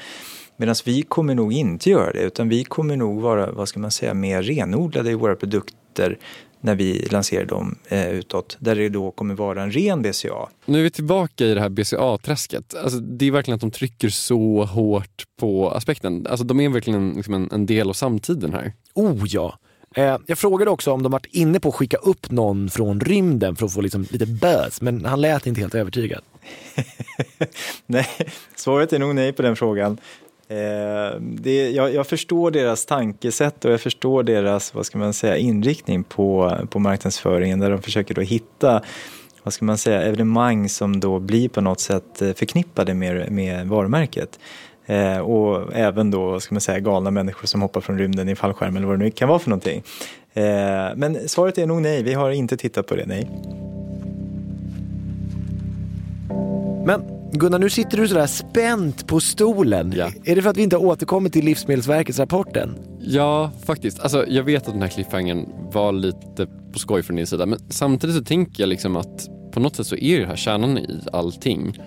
Medan 0.57 0.75
vi 0.85 1.03
kommer 1.03 1.35
nog 1.35 1.53
inte 1.53 1.91
göra 1.91 2.13
det, 2.13 2.23
utan 2.23 2.49
vi 2.49 2.65
kommer 2.65 2.97
nog 2.97 3.21
vara, 3.21 3.53
vad 3.53 3.69
ska 3.69 3.81
man 3.81 3.91
säga, 3.91 4.15
mer 4.15 4.43
renodlade 4.43 5.11
i 5.11 5.15
våra 5.15 5.37
produkter 5.37 6.19
när 6.63 6.75
vi 6.75 7.09
lanserar 7.11 7.45
dem 7.45 7.79
eh, 7.89 8.11
utåt, 8.11 8.57
där 8.61 8.75
det 8.75 8.89
då 8.89 9.11
kommer 9.11 9.35
vara 9.35 9.63
en 9.63 9.73
ren 9.73 10.03
BCA. 10.03 10.49
Nu 10.65 10.79
är 10.79 10.83
vi 10.83 10.91
tillbaka 10.91 11.45
i 11.45 11.55
det 11.55 11.61
här 11.61 11.69
BCA-träsket. 11.69 12.75
Alltså, 12.75 12.99
det 12.99 13.27
är 13.27 13.31
verkligen 13.31 13.55
att 13.55 13.61
de 13.61 13.71
trycker 13.71 14.09
så 14.09 14.65
hårt 14.65 15.25
på 15.41 15.71
aspekten. 15.71 16.27
Alltså, 16.31 16.45
de 16.45 16.61
är 16.61 16.69
verkligen 16.69 17.13
liksom 17.13 17.35
en, 17.35 17.49
en 17.53 17.67
del 17.67 17.89
av 17.89 17.93
samtiden 17.93 18.53
här. 18.53 18.73
Oh 18.95 19.25
ja! 19.27 19.59
Eh, 19.95 20.19
jag 20.27 20.39
frågade 20.39 20.71
också 20.71 20.93
om 20.93 21.03
de 21.03 21.13
varit 21.13 21.27
inne 21.27 21.61
på 21.61 21.69
att 21.69 21.75
skicka 21.75 21.97
upp 21.97 22.31
någon 22.31 22.71
från 22.71 23.01
rymden 23.01 23.57
för 23.57 23.67
att 23.67 23.75
få 23.75 23.81
liksom 23.81 24.07
lite 24.11 24.27
buzz, 24.27 24.81
men 24.81 25.05
han 25.05 25.21
lät 25.21 25.47
inte 25.47 25.61
helt 25.61 25.75
övertygad. 25.75 26.21
nej, 27.87 28.09
svaret 28.57 28.93
är 28.93 28.99
nog 28.99 29.15
nej 29.15 29.33
på 29.33 29.43
den 29.43 29.57
frågan. 29.57 29.99
Eh, 30.53 31.21
det, 31.21 31.71
jag, 31.71 31.95
jag, 31.95 32.07
förstår 32.07 32.51
deras 32.51 32.87
tankesätt 32.87 33.65
och 33.65 33.73
jag 33.73 33.81
förstår 33.81 34.23
deras 34.23 34.75
vad 34.75 34.87
ska 34.87 34.99
man 34.99 35.13
säga, 35.13 35.37
inriktning 35.37 36.05
på, 36.05 36.59
på 36.71 36.79
marknadsföringen 36.79 37.61
där 37.61 37.71
de 37.71 37.83
försöker 37.83 38.15
då 38.15 38.21
hitta 38.21 38.83
vad 39.43 39.55
ska 39.55 39.65
man 39.65 39.79
säga, 39.79 40.03
evenemang 40.03 40.69
som 40.69 41.01
då 41.01 41.19
blir 41.19 41.49
på 41.49 41.61
något 41.61 41.81
sätt 41.81 42.23
eh, 42.23 42.33
förknippade 42.33 42.95
med, 42.95 43.33
med 43.33 43.69
varumärket. 43.69 44.39
Eh, 44.87 45.19
och 45.19 45.75
även 45.75 46.11
då, 46.11 46.41
ska 46.41 46.55
man 46.55 46.61
säga, 46.61 46.81
galna 46.81 47.11
människor 47.11 47.47
som 47.47 47.63
hoppar 47.63 47.81
från 47.81 47.99
rymden 47.99 48.29
i 48.29 48.35
fallskärm 48.35 48.77
eller 48.77 48.87
vad 48.87 48.99
det 48.99 49.05
nu 49.05 49.11
kan 49.11 49.29
vara 49.29 49.39
för 49.39 49.51
någonting. 49.51 49.83
Eh, 50.33 50.45
men 50.97 51.29
svaret 51.29 51.59
är 51.59 51.67
nog 51.67 51.83
nej, 51.83 52.03
vi 52.03 52.15
har 52.15 52.31
inte 52.31 52.57
tittat 52.57 52.87
på 52.87 52.97
det, 52.97 53.07
nej. 53.07 53.31
Men 56.87 57.22
Gunnar, 57.35 57.59
nu 57.59 57.71
sitter 57.71 57.97
du 57.97 58.09
sådär 58.09 58.27
spänt 58.27 59.07
på 59.07 59.21
stolen. 59.21 59.95
Ja. 59.97 60.11
Är 60.25 60.37
det 60.37 60.43
för 60.43 60.51
att 60.51 60.57
vi 60.57 60.63
inte 60.63 60.77
har 60.77 60.85
återkommit 60.85 61.33
till 61.33 61.45
Livsmedelsverkets 61.45 62.19
rapporten? 62.19 62.75
Ja, 63.01 63.51
faktiskt. 63.65 64.01
Alltså, 64.01 64.27
jag 64.29 64.43
vet 64.43 64.67
att 64.67 64.73
den 64.73 64.83
här 64.83 64.89
cliffhangern 64.89 65.47
var 65.73 65.93
lite 65.93 66.47
på 66.73 66.79
skoj 66.79 67.03
från 67.03 67.17
din 67.17 67.27
sida, 67.27 67.47
men 67.47 67.59
samtidigt 67.69 68.17
så 68.17 68.25
tänker 68.25 68.63
jag 68.63 68.69
liksom 68.69 68.97
att 68.97 69.29
på 69.53 69.61
något 69.61 69.77
sätt 69.77 69.87
så 69.87 69.97
är 69.97 70.21
det 70.21 70.27
här 70.27 70.37
kärnan 70.37 70.79
i 70.79 71.01
allting. 71.13 71.79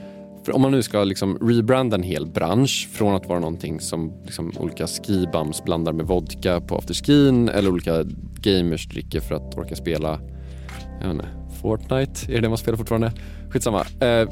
För 0.45 0.55
om 0.55 0.62
man 0.62 0.71
nu 0.71 0.84
ska 0.84 1.03
liksom 1.03 1.38
rebranda 1.41 1.95
en 1.95 2.03
hel 2.03 2.25
bransch 2.25 2.89
från 2.91 3.15
att 3.15 3.25
vara 3.25 3.39
någonting 3.39 3.79
som 3.79 4.13
liksom 4.23 4.53
olika 4.60 4.88
skibums 4.88 5.63
blandar 5.63 5.93
med 5.93 6.05
vodka 6.05 6.62
på 6.62 6.77
afterskin 6.77 7.49
eller 7.49 7.71
olika 7.71 8.03
gamers 8.41 8.88
dricker 8.88 9.19
för 9.19 9.36
att 9.36 9.58
orka 9.58 9.75
spela 9.75 10.19
jag 11.01 11.08
vet 11.08 11.13
inte, 11.13 11.27
Fortnite, 11.62 12.31
är 12.31 12.36
det 12.36 12.41
det 12.41 12.49
man 12.49 12.58
spelar 12.58 12.77
fortfarande? 12.77 13.12
Skitsamma. 13.49 13.86
Eh, 13.99 14.29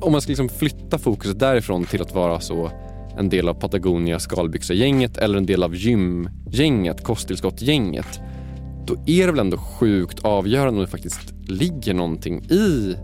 om 0.00 0.12
man 0.12 0.20
ska 0.20 0.30
liksom 0.30 0.48
flytta 0.48 0.98
fokuset 0.98 1.38
därifrån 1.38 1.84
till 1.84 2.02
att 2.02 2.14
vara 2.14 2.40
så 2.40 2.70
en 3.18 3.28
del 3.28 3.48
av 3.48 3.54
Patagonia 3.54 4.18
skalbyxa-gänget 4.18 5.16
eller 5.16 5.38
en 5.38 5.46
del 5.46 5.62
av 5.62 5.74
gymgänget, 5.74 7.04
kosttillskott-gänget 7.04 8.20
då 8.90 8.96
är 9.06 9.26
det 9.26 9.32
väl 9.32 9.40
ändå 9.40 9.56
sjukt 9.56 10.24
avgörande 10.24 10.78
om 10.78 10.84
det 10.84 10.90
faktiskt 10.90 11.34
ligger 11.46 11.94
någonting 11.94 12.44
i 12.50 12.96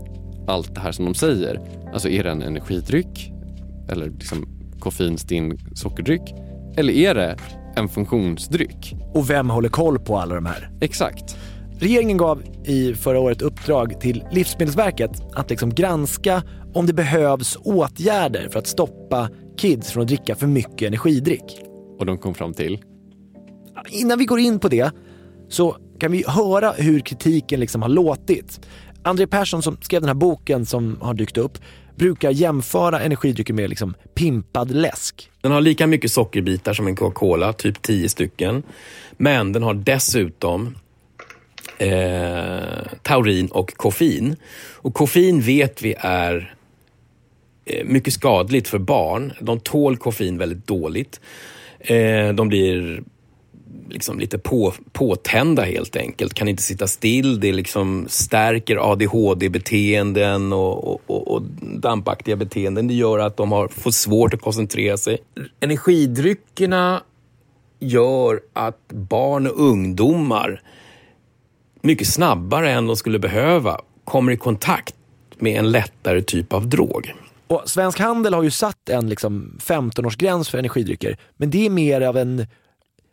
allt 0.47 0.75
det 0.75 0.81
här 0.81 0.91
som 0.91 1.05
de 1.05 1.13
säger. 1.13 1.61
Alltså 1.93 2.09
är 2.09 2.23
det 2.23 2.31
en 2.31 2.41
energidryck 2.41 3.31
eller 3.89 4.09
liksom 4.09 4.47
koffeinstinn 4.79 5.59
sockerdryck 5.73 6.33
eller 6.77 6.93
är 6.93 7.15
det 7.15 7.37
en 7.75 7.89
funktionsdryck? 7.89 8.95
Och 9.13 9.29
vem 9.29 9.49
håller 9.49 9.69
koll 9.69 9.99
på 9.99 10.17
alla 10.17 10.35
de 10.35 10.45
här? 10.45 10.69
Exakt. 10.81 11.37
Regeringen 11.79 12.17
gav 12.17 12.43
i 12.65 12.93
förra 12.93 13.19
året 13.19 13.41
uppdrag 13.41 14.01
till 14.01 14.23
Livsmedelsverket 14.31 15.11
att 15.33 15.49
liksom 15.49 15.69
granska 15.69 16.43
om 16.73 16.85
det 16.85 16.93
behövs 16.93 17.57
åtgärder 17.63 18.49
för 18.49 18.59
att 18.59 18.67
stoppa 18.67 19.29
kids 19.57 19.91
från 19.91 20.01
att 20.01 20.07
dricka 20.07 20.35
för 20.35 20.47
mycket 20.47 20.87
energidryck. 20.87 21.61
Och 21.99 22.05
de 22.05 22.17
kom 22.17 22.33
fram 22.33 22.53
till? 22.53 22.83
Innan 23.89 24.19
vi 24.19 24.25
går 24.25 24.39
in 24.39 24.59
på 24.59 24.67
det 24.67 24.91
så 25.49 25.77
kan 25.99 26.11
vi 26.11 26.23
höra 26.27 26.71
hur 26.71 26.99
kritiken 26.99 27.59
liksom 27.59 27.81
har 27.81 27.89
låtit. 27.89 28.67
André 29.03 29.27
Persson 29.27 29.61
som 29.61 29.77
skrev 29.81 30.01
den 30.01 30.09
här 30.09 30.15
boken 30.15 30.65
som 30.65 30.97
har 31.01 31.13
dykt 31.13 31.37
upp 31.37 31.57
brukar 31.95 32.31
jämföra 32.31 32.99
energidrycker 32.99 33.53
med 33.53 33.69
liksom 33.69 33.93
pimpad 34.13 34.71
läsk. 34.71 35.31
Den 35.41 35.51
har 35.51 35.61
lika 35.61 35.87
mycket 35.87 36.11
sockerbitar 36.11 36.73
som 36.73 36.87
en 36.87 36.95
Coca-Cola, 36.95 37.53
typ 37.53 37.81
10 37.81 38.09
stycken. 38.09 38.63
Men 39.17 39.53
den 39.53 39.63
har 39.63 39.73
dessutom 39.73 40.75
eh, 41.77 42.97
taurin 43.03 43.47
och 43.47 43.73
koffein. 43.77 44.35
Och 44.73 44.93
koffein 44.93 45.41
vet 45.41 45.81
vi 45.81 45.95
är 45.99 46.55
eh, 47.65 47.85
mycket 47.85 48.13
skadligt 48.13 48.67
för 48.67 48.79
barn. 48.79 49.33
De 49.41 49.59
tål 49.59 49.97
koffein 49.97 50.37
väldigt 50.37 50.67
dåligt. 50.67 51.21
Eh, 51.79 52.29
de 52.33 52.47
blir 52.47 53.03
liksom 53.89 54.19
lite 54.19 54.37
på, 54.37 54.73
påtända 54.91 55.63
helt 55.63 55.95
enkelt, 55.95 56.33
kan 56.33 56.47
inte 56.47 56.63
sitta 56.63 56.87
still. 56.87 57.39
Det 57.39 57.51
liksom 57.51 58.05
stärker 58.09 58.91
ADHD-beteenden 58.91 60.53
och, 60.53 60.93
och, 60.93 61.01
och, 61.07 61.31
och 61.31 61.41
dampaktiga 61.61 62.35
beteenden. 62.35 62.87
Det 62.87 62.93
gör 62.93 63.19
att 63.19 63.37
de 63.37 63.51
har, 63.51 63.67
får 63.67 63.91
svårt 63.91 64.33
att 64.33 64.41
koncentrera 64.41 64.97
sig. 64.97 65.17
Energidryckerna 65.59 67.03
gör 67.79 68.41
att 68.53 68.87
barn 68.87 69.47
och 69.47 69.59
ungdomar 69.59 70.61
mycket 71.87 72.07
snabbare 72.07 72.71
än 72.71 72.87
de 72.87 72.95
skulle 72.95 73.19
behöva 73.19 73.81
kommer 74.03 74.31
i 74.31 74.37
kontakt 74.37 74.95
med 75.37 75.59
en 75.59 75.71
lättare 75.71 76.21
typ 76.21 76.53
av 76.53 76.69
drog. 76.69 77.13
Och 77.47 77.63
Svensk 77.65 77.99
Handel 77.99 78.33
har 78.33 78.43
ju 78.43 78.51
satt 78.51 78.89
en 78.89 79.09
liksom 79.09 79.57
15-årsgräns 79.61 80.51
för 80.51 80.57
energidrycker, 80.57 81.17
men 81.37 81.49
det 81.49 81.65
är 81.65 81.69
mer 81.69 82.01
av 82.01 82.17
en, 82.17 82.47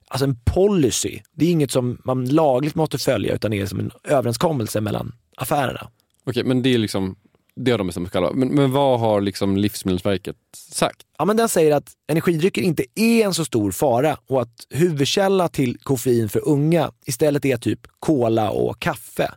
alltså 0.09 0.25
en 0.25 0.37
policy. 0.45 1.21
Det 1.35 1.45
är 1.45 1.51
inget 1.51 1.71
som 1.71 1.99
man 2.05 2.25
lagligt 2.25 2.75
måste 2.75 2.99
följa, 2.99 3.35
utan 3.35 3.51
det 3.51 3.61
är 3.61 3.67
som 3.67 3.81
en 3.81 3.91
överenskommelse 4.05 4.81
mellan 4.81 5.13
affärerna. 5.37 5.91
Okej, 6.27 6.45
men 6.45 6.63
det 6.63 6.75
är 6.75 6.79
liksom 6.79 7.17
det 7.57 7.71
har 7.71 7.79
de 7.79 7.87
bestämt 7.87 8.13
själva. 8.13 8.33
Men, 8.33 8.49
men 8.49 8.73
vad 8.73 9.01
har 9.01 9.21
liksom 9.21 9.57
Livsmedelsverket 9.57 10.37
sagt? 10.57 11.03
Ja, 11.19 11.25
men 11.25 11.37
den 11.37 11.49
säger 11.49 11.77
att 11.77 11.93
energidrycker 12.07 12.63
inte 12.63 12.85
är 12.95 13.25
en 13.25 13.35
så 13.35 13.45
stor 13.45 13.73
fara 13.73 14.17
och 14.27 14.43
att 14.43 14.67
huvudkälla 14.71 15.49
till 15.49 15.79
koffein 15.79 16.29
för 16.29 16.49
unga 16.49 16.93
istället 17.05 17.45
är 17.45 17.57
typ 17.57 17.81
cola 18.01 18.51
och 18.51 18.79
kaffe. 18.79 19.31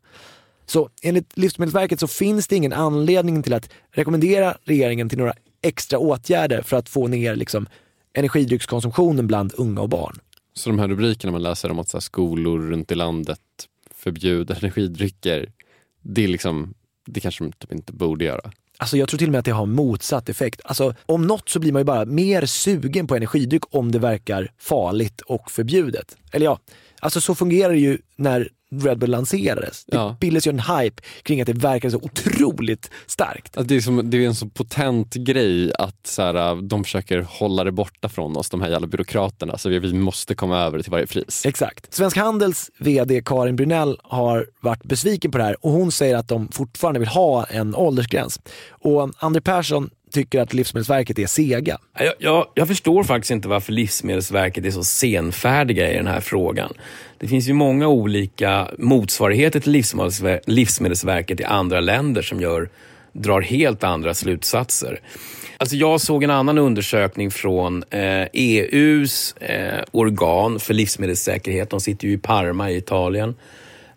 Så 0.65 0.89
enligt 1.01 1.37
Livsmedelsverket 1.37 1.99
så 1.99 2.07
finns 2.07 2.47
det 2.47 2.55
ingen 2.55 2.73
anledning 2.73 3.43
till 3.43 3.53
att 3.53 3.69
rekommendera 3.91 4.57
regeringen 4.63 5.09
till 5.09 5.17
några 5.17 5.33
extra 5.61 5.99
åtgärder 5.99 6.61
för 6.61 6.77
att 6.77 6.89
få 6.89 7.07
ner 7.07 7.35
liksom, 7.35 7.67
energidryckskonsumtionen 8.13 9.27
bland 9.27 9.53
unga 9.57 9.81
och 9.81 9.89
barn. 9.89 10.19
Så 10.53 10.69
de 10.69 10.79
här 10.79 10.87
rubrikerna 10.87 11.31
man 11.31 11.43
läser 11.43 11.71
om 11.71 11.79
att 11.79 11.89
så 11.89 12.01
skolor 12.01 12.59
runt 12.59 12.91
i 12.91 12.95
landet 12.95 13.39
förbjuder 13.95 14.57
energidrycker, 14.57 15.51
det 16.01 16.23
är 16.23 16.27
liksom 16.27 16.73
det 17.07 17.19
kanske 17.19 17.43
de 17.43 17.51
typ 17.51 17.71
inte 17.71 17.93
borde 17.93 18.25
göra. 18.25 18.51
Alltså 18.77 18.97
jag 18.97 19.09
tror 19.09 19.17
till 19.17 19.27
och 19.27 19.31
med 19.31 19.39
att 19.39 19.45
det 19.45 19.51
har 19.51 19.65
motsatt 19.65 20.29
effekt. 20.29 20.61
Alltså, 20.63 20.95
om 21.05 21.27
något 21.27 21.49
så 21.49 21.59
blir 21.59 21.71
man 21.71 21.79
ju 21.79 21.83
bara 21.83 22.05
mer 22.05 22.45
sugen 22.45 23.07
på 23.07 23.15
energidryck 23.15 23.63
om 23.75 23.91
det 23.91 23.99
verkar 23.99 24.51
farligt 24.57 25.21
och 25.21 25.51
förbjudet. 25.51 26.17
Eller 26.31 26.45
ja, 26.45 26.59
alltså 26.99 27.21
så 27.21 27.35
fungerar 27.35 27.73
det 27.73 27.79
ju 27.79 27.97
när 28.15 28.49
Red 28.71 28.99
Bull 28.99 29.09
lanserades. 29.09 29.85
Det 29.85 29.95
ja. 29.95 30.17
bildades 30.19 30.47
ju 30.47 30.49
en 30.49 30.59
hype 30.59 31.01
kring 31.23 31.41
att 31.41 31.47
det 31.47 31.53
verkade 31.53 31.91
så 31.91 31.97
otroligt 31.97 32.91
starkt. 33.05 33.57
Alltså 33.57 33.67
det, 33.67 33.75
är 33.75 33.81
som, 33.81 34.09
det 34.09 34.17
är 34.17 34.27
en 34.27 34.35
så 34.35 34.49
potent 34.49 35.13
grej 35.13 35.71
att 35.79 36.07
så 36.07 36.21
här, 36.21 36.61
de 36.61 36.83
försöker 36.83 37.21
hålla 37.21 37.63
det 37.63 37.71
borta 37.71 38.09
från 38.09 38.37
oss, 38.37 38.49
de 38.49 38.61
här 38.61 38.69
jävla 38.69 38.87
byråkraterna. 38.87 39.57
Så 39.57 39.69
vi, 39.69 39.79
vi 39.79 39.93
måste 39.93 40.35
komma 40.35 40.59
över 40.59 40.77
det 40.77 40.83
till 40.83 40.91
varje 40.91 41.07
pris. 41.07 41.45
Exakt. 41.45 41.93
Svensk 41.93 42.17
Handels 42.17 42.71
VD 42.77 43.21
Karin 43.25 43.55
Brunell 43.55 43.99
har 44.03 44.47
varit 44.61 44.83
besviken 44.83 45.31
på 45.31 45.37
det 45.37 45.43
här 45.43 45.65
och 45.65 45.71
hon 45.71 45.91
säger 45.91 46.17
att 46.17 46.27
de 46.27 46.47
fortfarande 46.51 46.99
vill 46.99 47.09
ha 47.09 47.43
en 47.43 47.75
åldersgräns. 47.75 48.39
Och 48.69 49.11
André 49.17 49.41
Persson 49.41 49.89
tycker 50.11 50.41
att 50.41 50.53
Livsmedelsverket 50.53 51.19
är 51.19 51.27
sega. 51.27 51.77
Jag, 51.99 52.13
jag, 52.19 52.47
jag, 52.53 52.67
förstår 52.67 53.03
faktiskt 53.03 53.31
inte 53.31 53.47
varför 53.47 53.73
Livsmedelsverket 53.73 54.65
är 54.65 54.71
så 54.71 54.83
senfärdiga 54.83 55.91
i 55.91 55.97
den 55.97 56.07
här 56.07 56.19
frågan. 56.21 56.73
Det 57.17 57.27
finns 57.27 57.49
ju 57.49 57.53
många 57.53 57.87
olika 57.87 58.67
motsvarigheter 58.77 59.59
till 59.59 59.71
Livsmedelsver 59.71 60.41
Livsmedelsverket 60.45 61.39
i 61.39 61.43
andra 61.43 61.79
länder 61.79 62.21
som 62.21 62.41
gör 62.41 62.69
drar 63.13 63.41
helt 63.41 63.83
andra 63.83 64.13
slutsatser. 64.13 64.99
Alltså 65.57 65.75
jag 65.75 66.01
såg 66.01 66.23
en 66.23 66.31
annan 66.31 66.57
undersökning 66.57 67.31
från 67.31 67.83
eh, 67.89 68.27
EUs 68.33 69.33
eh, 69.33 69.83
organ 69.91 70.59
för 70.59 70.73
livsmedelssäkerhet. 70.73 71.69
De 71.69 71.81
sitter 71.81 72.07
ju 72.07 72.13
i 72.13 72.17
Parma 72.17 72.71
i 72.71 72.77
Italien. 72.77 73.35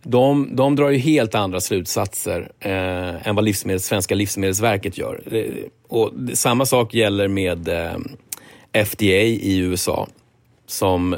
De, 0.02 0.56
de 0.56 0.76
drar 0.76 0.90
ju 0.90 0.98
helt 0.98 1.34
andra 1.34 1.60
slutsatser 1.60 2.52
eh, 2.60 3.28
än 3.28 3.34
vad 3.34 3.44
livsmedels, 3.44 3.84
svenska 3.84 4.14
Livsmedelsverket 4.14 4.98
gör. 4.98 5.22
Eh, 5.30 5.44
och 5.88 6.12
samma 6.34 6.66
sak 6.66 6.94
gäller 6.94 7.28
med 7.28 7.68
eh, 7.68 8.84
FDA 8.84 9.22
i 9.22 9.58
USA 9.58 10.08
som 10.66 11.16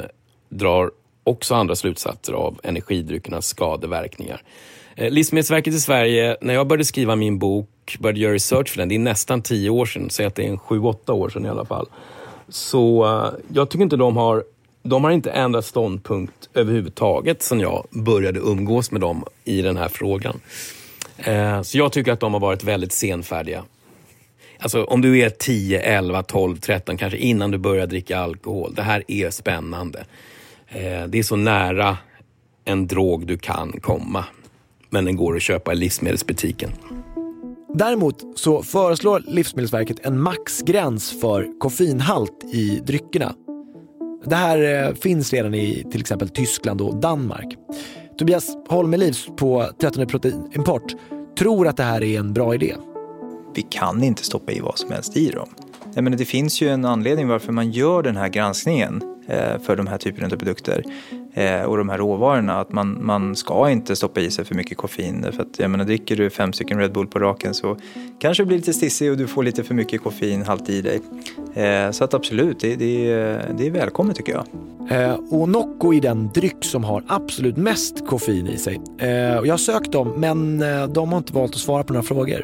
drar 0.49 0.91
också 1.23 1.55
andra 1.55 1.75
slutsatser 1.75 2.33
av 2.33 2.59
energidryckernas 2.63 3.47
skadeverkningar. 3.47 4.41
Eh, 4.95 5.09
Livsmedelsverket 5.09 5.73
i 5.73 5.79
Sverige, 5.79 6.37
när 6.41 6.53
jag 6.53 6.67
började 6.67 6.85
skriva 6.85 7.15
min 7.15 7.39
bok, 7.39 7.97
började 7.99 8.19
göra 8.19 8.33
research 8.33 8.69
för 8.69 8.77
den, 8.77 8.89
det 8.89 8.95
är 8.95 8.99
nästan 8.99 9.41
tio 9.41 9.69
år 9.69 9.85
sedan, 9.85 10.09
säg 10.09 10.25
att 10.25 10.35
det 10.35 10.43
är 10.43 10.49
en 10.49 10.59
sju, 10.59 10.79
åtta 10.79 11.13
år 11.13 11.29
sedan 11.29 11.45
i 11.45 11.49
alla 11.49 11.65
fall. 11.65 11.87
Så 12.49 13.05
eh, 13.05 13.33
jag 13.53 13.69
tycker 13.69 13.83
inte 13.83 13.97
de 13.97 14.17
har, 14.17 14.43
de 14.83 15.03
har 15.03 15.11
inte 15.11 15.31
ändrat 15.31 15.65
ståndpunkt 15.65 16.49
överhuvudtaget 16.53 17.43
sedan 17.43 17.59
jag 17.59 17.85
började 17.89 18.39
umgås 18.39 18.91
med 18.91 19.01
dem 19.01 19.25
i 19.43 19.61
den 19.61 19.77
här 19.77 19.87
frågan. 19.87 20.39
Eh, 21.17 21.61
så 21.61 21.77
jag 21.77 21.91
tycker 21.91 22.11
att 22.11 22.19
de 22.19 22.33
har 22.33 22.39
varit 22.39 22.63
väldigt 22.63 22.93
senfärdiga. 22.93 23.63
Alltså 24.59 24.83
om 24.83 25.01
du 25.01 25.19
är 25.19 25.29
10, 25.29 25.81
11, 25.81 26.23
12, 26.23 26.57
13, 26.57 26.97
kanske 26.97 27.17
innan 27.17 27.51
du 27.51 27.57
börjar 27.57 27.87
dricka 27.87 28.19
alkohol. 28.19 28.73
Det 28.75 28.81
här 28.81 29.03
är 29.07 29.29
spännande. 29.29 30.05
Eh, 30.67 31.07
det 31.07 31.19
är 31.19 31.23
så 31.23 31.35
nära 31.35 31.97
en 32.65 32.87
drog 32.87 33.27
du 33.27 33.37
kan 33.37 33.79
komma 33.81 34.25
men 34.89 35.05
den 35.05 35.15
går 35.15 35.35
att 35.35 35.41
köpa 35.41 35.73
i 35.73 35.75
livsmedelsbutiken. 35.75 36.71
Däremot 37.73 38.39
så 38.39 38.63
föreslår 38.63 39.23
Livsmedelsverket 39.27 40.05
en 40.05 40.21
maxgräns 40.21 41.21
för 41.21 41.59
koffeinhalt 41.59 42.43
i 42.53 42.81
dryckerna. 42.85 43.35
Det 44.25 44.35
här 44.35 44.87
eh, 44.87 44.93
finns 44.93 45.33
redan 45.33 45.53
i 45.53 45.85
till 45.91 46.01
exempel 46.01 46.29
Tyskland 46.29 46.81
och 46.81 46.95
Danmark. 46.95 47.57
Tobias 48.17 48.57
Holmelivs 48.69 49.27
på 49.37 49.69
13 49.81 50.07
Proteinimport 50.07 50.93
tror 51.37 51.67
att 51.67 51.77
det 51.77 51.83
här 51.83 52.03
är 52.03 52.19
en 52.19 52.33
bra 52.33 52.55
idé. 52.55 52.75
Vi 53.55 53.61
kan 53.61 54.03
inte 54.03 54.23
stoppa 54.23 54.51
i 54.51 54.59
vad 54.59 54.77
som 54.77 54.91
helst 54.91 55.17
i 55.17 55.29
dem. 55.29 55.49
Jag 55.95 56.03
menar, 56.03 56.17
det 56.17 56.25
finns 56.25 56.61
ju 56.61 56.69
en 56.69 56.85
anledning 56.85 57.27
varför 57.27 57.51
man 57.51 57.71
gör 57.71 58.03
den 58.03 58.17
här 58.17 58.29
granskningen 58.29 59.01
eh, 59.27 59.59
för 59.59 59.75
de 59.75 59.87
här 59.87 59.97
typerna 59.97 60.27
av 60.27 60.37
produkter 60.37 60.83
Eh, 61.33 61.61
och 61.63 61.77
de 61.77 61.89
här 61.89 61.97
råvarorna. 61.97 62.59
Att 62.59 62.71
man, 62.71 63.05
man 63.05 63.35
ska 63.35 63.69
inte 63.69 63.95
stoppa 63.95 64.19
i 64.19 64.31
sig 64.31 64.45
för 64.45 64.55
mycket 64.55 64.77
koffein. 64.77 65.25
För 65.31 65.41
att, 65.41 65.59
jag 65.59 65.69
menar, 65.69 65.85
dricker 65.85 66.15
du 66.15 66.29
fem 66.29 66.53
stycken 66.53 66.79
Red 66.79 66.93
Bull 66.93 67.07
på 67.07 67.19
raken 67.19 67.53
så 67.53 67.77
kanske 68.19 68.43
du 68.43 68.47
blir 68.47 68.57
lite 68.57 68.73
stissig 68.73 69.11
och 69.11 69.17
du 69.17 69.27
får 69.27 69.43
lite 69.43 69.63
för 69.63 69.73
mycket 69.73 70.03
koffeinhalt 70.03 70.69
i 70.69 70.81
dig. 70.81 71.01
Eh, 71.53 71.91
så 71.91 72.03
att 72.03 72.13
absolut, 72.13 72.59
det, 72.59 72.75
det, 72.75 73.05
det 73.57 73.67
är 73.67 73.71
välkommet 73.71 74.15
tycker 74.15 74.33
jag. 74.33 74.45
Eh, 74.89 75.13
och 75.29 75.49
Nocco 75.49 75.93
är 75.93 76.01
den 76.01 76.29
dryck 76.33 76.65
som 76.65 76.83
har 76.83 77.03
absolut 77.07 77.57
mest 77.57 78.07
koffein 78.07 78.47
i 78.47 78.57
sig. 78.57 78.81
Eh, 78.97 79.09
jag 79.09 79.53
har 79.53 79.57
sökt 79.57 79.91
dem 79.91 80.13
men 80.17 80.61
eh, 80.61 80.87
de 80.87 81.11
har 81.11 81.17
inte 81.17 81.33
valt 81.33 81.51
att 81.51 81.57
svara 81.57 81.83
på 81.83 81.93
några 81.93 82.03
frågor. 82.03 82.43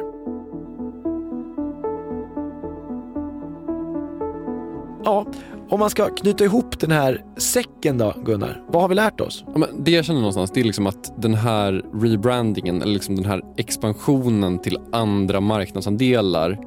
Ja, 5.04 5.26
om 5.70 5.80
man 5.80 5.90
ska 5.90 6.08
knyta 6.08 6.44
ihop 6.44 6.80
den 6.80 6.90
här 6.90 7.24
säcken 7.36 7.98
då, 7.98 8.14
Gunnar. 8.24 8.62
Vad 8.68 8.82
har 8.82 8.88
vi 8.88 8.94
lärt 8.94 9.20
oss? 9.20 9.44
Ja, 9.46 9.58
men 9.58 9.84
det 9.84 9.90
jag 9.90 10.04
känner 10.04 10.20
någonstans 10.20 10.50
det 10.50 10.60
är 10.60 10.64
liksom 10.64 10.86
att 10.86 11.22
den 11.22 11.34
här 11.34 11.84
rebrandingen, 11.94 12.82
eller 12.82 12.92
liksom 12.92 13.16
den 13.16 13.24
här 13.24 13.42
expansionen 13.56 14.58
till 14.58 14.78
andra 14.92 15.40
marknadsandelar 15.40 16.58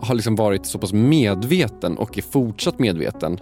har 0.00 0.14
liksom 0.14 0.36
varit 0.36 0.66
så 0.66 0.78
pass 0.78 0.92
medveten 0.92 1.96
och 1.96 2.18
är 2.18 2.22
fortsatt 2.22 2.78
medveten. 2.78 3.38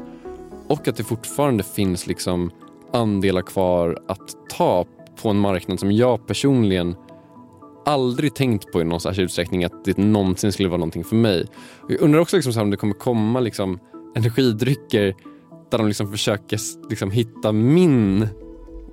Och 0.66 0.88
att 0.88 0.96
det 0.96 1.04
fortfarande 1.04 1.62
finns 1.62 2.06
liksom 2.06 2.50
andelar 2.92 3.42
kvar 3.42 3.98
att 4.08 4.36
ta 4.56 4.84
på 5.22 5.28
en 5.28 5.38
marknad 5.38 5.80
som 5.80 5.92
jag 5.92 6.26
personligen 6.26 6.96
aldrig 7.84 8.34
tänkt 8.34 8.72
på 8.72 8.80
i 8.80 8.84
någon 8.84 9.00
särskild 9.00 9.24
utsträckning 9.24 9.64
att 9.64 9.84
det 9.84 9.98
någonsin 9.98 10.52
skulle 10.52 10.68
vara 10.68 10.78
någonting 10.78 11.04
för 11.04 11.16
mig. 11.16 11.46
Jag 11.88 12.00
undrar 12.00 12.20
också 12.20 12.36
liksom 12.36 12.62
om 12.62 12.70
det 12.70 12.76
kommer 12.76 12.94
komma 12.94 13.40
liksom 13.40 13.78
energidrycker 14.16 15.14
där 15.70 15.78
de 15.78 15.86
liksom 15.86 16.10
försöker 16.10 16.60
liksom 16.90 17.10
hitta 17.10 17.52
min 17.52 18.28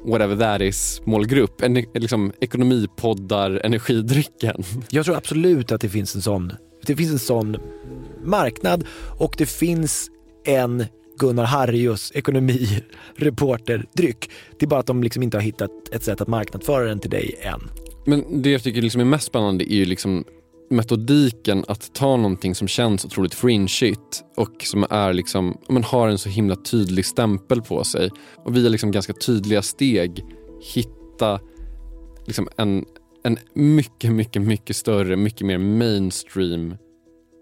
whatever 0.05 0.35
that 0.35 0.61
is 0.61 1.01
målgrupp. 1.05 1.61
En, 1.61 1.73
liksom 1.93 2.33
ekonomipoddar 2.39 3.61
energidrycken. 3.63 4.63
Jag 4.89 5.05
tror 5.05 5.17
absolut 5.17 5.71
att 5.71 5.81
det 5.81 5.89
finns 5.89 6.15
en 6.15 6.21
sån, 6.21 6.53
det 6.85 6.95
finns 6.95 7.11
en 7.11 7.19
sån 7.19 7.57
marknad 8.23 8.85
och 9.17 9.35
det 9.37 9.45
finns 9.45 10.09
en 10.45 10.85
Gunnar 11.19 11.45
Harrius 11.45 12.11
ekonomireporterdryck. 12.15 14.29
Det 14.59 14.65
är 14.65 14.67
bara 14.67 14.79
att 14.79 14.85
de 14.85 15.03
liksom 15.03 15.23
inte 15.23 15.37
har 15.37 15.41
hittat 15.41 15.71
ett 15.91 16.03
sätt 16.03 16.21
att 16.21 16.27
marknadsföra 16.27 16.85
den 16.85 16.99
till 16.99 17.09
dig 17.09 17.35
än. 17.41 17.61
Men 18.05 18.41
det 18.41 18.49
jag 18.49 18.63
tycker 18.63 18.81
liksom 18.81 19.01
är 19.01 19.05
mest 19.05 19.27
spännande 19.27 19.73
är 19.73 19.75
ju 19.75 19.85
liksom 19.85 20.25
metodiken 20.69 21.65
att 21.67 21.93
ta 21.93 22.17
någonting 22.17 22.55
som 22.55 22.67
känns 22.67 23.05
otroligt 23.05 23.33
fringeigt 23.33 24.23
och 24.35 24.63
som 24.63 24.85
är 24.89 25.13
liksom, 25.13 25.57
man 25.69 25.83
har 25.83 26.07
en 26.07 26.17
så 26.17 26.29
himla 26.29 26.55
tydlig 26.55 27.05
stämpel 27.05 27.61
på 27.61 27.83
sig 27.83 28.09
och 28.35 28.55
via 28.55 28.69
liksom 28.69 28.91
ganska 28.91 29.13
tydliga 29.13 29.61
steg 29.61 30.25
hitta 30.73 31.39
liksom 32.25 32.49
en, 32.57 32.85
en 33.23 33.37
mycket, 33.53 34.11
mycket, 34.11 34.41
mycket 34.41 34.75
större, 34.75 35.15
mycket 35.15 35.47
mer 35.47 35.57
mainstream 35.57 36.75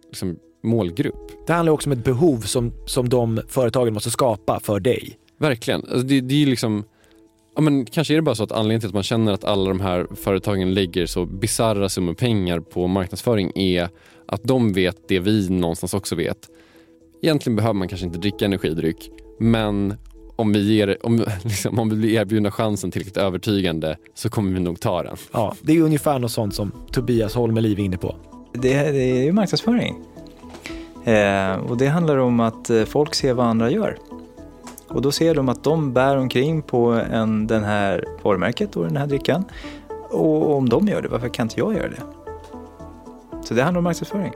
liksom 0.07 0.37
målgrupp. 0.63 1.31
Det 1.47 1.53
handlar 1.53 1.73
också 1.73 1.89
om 1.89 1.91
ett 1.91 2.03
behov 2.03 2.39
som, 2.39 2.73
som 2.85 3.09
de 3.09 3.41
företagen 3.47 3.93
måste 3.93 4.11
skapa 4.11 4.59
för 4.59 4.79
dig. 4.79 5.17
Verkligen. 5.39 5.81
Alltså 5.81 6.01
det, 6.01 6.21
det 6.21 6.41
är 6.41 6.45
liksom 6.45 6.83
Ja, 7.55 7.61
men 7.61 7.85
kanske 7.85 8.13
är 8.13 8.15
det 8.15 8.21
bara 8.21 8.35
så 8.35 8.43
att 8.43 8.51
anledningen 8.51 8.79
till 8.79 8.87
att 8.87 8.93
man 8.93 9.03
känner 9.03 9.33
att 9.33 9.43
alla 9.43 9.69
de 9.69 9.79
här 9.79 10.07
företagen 10.15 10.73
lägger 10.73 11.05
så 11.05 11.25
bizarra 11.25 11.89
summor 11.89 12.13
pengar 12.13 12.59
på 12.59 12.87
marknadsföring 12.87 13.51
är 13.55 13.89
att 14.25 14.43
de 14.43 14.73
vet 14.73 15.07
det 15.07 15.19
vi 15.19 15.49
någonstans 15.49 15.93
också 15.93 16.15
vet. 16.15 16.37
Egentligen 17.21 17.55
behöver 17.55 17.73
man 17.73 17.87
kanske 17.87 18.07
inte 18.07 18.19
dricka 18.19 18.45
energidryck 18.45 19.09
men 19.39 19.93
om 20.35 20.53
vi, 20.53 20.75
ger, 20.75 20.97
om, 21.05 21.25
liksom, 21.43 21.79
om 21.79 21.89
vi 21.89 21.95
blir 21.95 22.19
erbjudna 22.19 22.51
chansen 22.51 22.91
tillräckligt 22.91 23.17
övertygande 23.17 23.97
så 24.13 24.29
kommer 24.29 24.53
vi 24.53 24.59
nog 24.59 24.79
ta 24.79 25.03
den. 25.03 25.17
Ja, 25.31 25.55
det 25.61 25.77
är 25.77 25.81
ungefär 25.81 26.19
något 26.19 26.31
sånt 26.31 26.55
som 26.55 26.71
Tobias 26.91 27.35
Holmeliv 27.35 27.79
är 27.79 27.83
inne 27.83 27.97
på. 27.97 28.15
Det, 28.53 28.91
det 28.91 29.11
är 29.11 29.23
ju 29.23 29.31
marknadsföring. 29.31 29.95
Eh, 31.05 31.55
och 31.55 31.77
det 31.77 31.87
handlar 31.87 32.17
om 32.17 32.39
att 32.39 32.69
eh, 32.69 32.83
folk 32.83 33.15
ser 33.15 33.33
vad 33.33 33.45
andra 33.45 33.71
gör. 33.71 33.97
Och 34.87 35.01
då 35.01 35.11
ser 35.11 35.35
de 35.35 35.49
att 35.49 35.63
de 35.63 35.93
bär 35.93 36.17
omkring 36.17 36.61
på 36.61 36.91
en, 37.11 37.47
den 37.47 37.63
här 37.63 38.05
varumärket 38.23 38.75
och 38.75 38.83
den 38.83 38.97
här 38.97 39.07
drickan. 39.07 39.45
Och 40.09 40.55
om 40.55 40.69
de 40.69 40.87
gör 40.87 41.01
det, 41.01 41.07
varför 41.07 41.29
kan 41.29 41.45
inte 41.45 41.59
jag 41.59 41.73
göra 41.73 41.89
det? 41.89 42.01
Så 43.43 43.53
det 43.53 43.63
handlar 43.63 43.77
om 43.77 43.83
marknadsföring. 43.83 44.33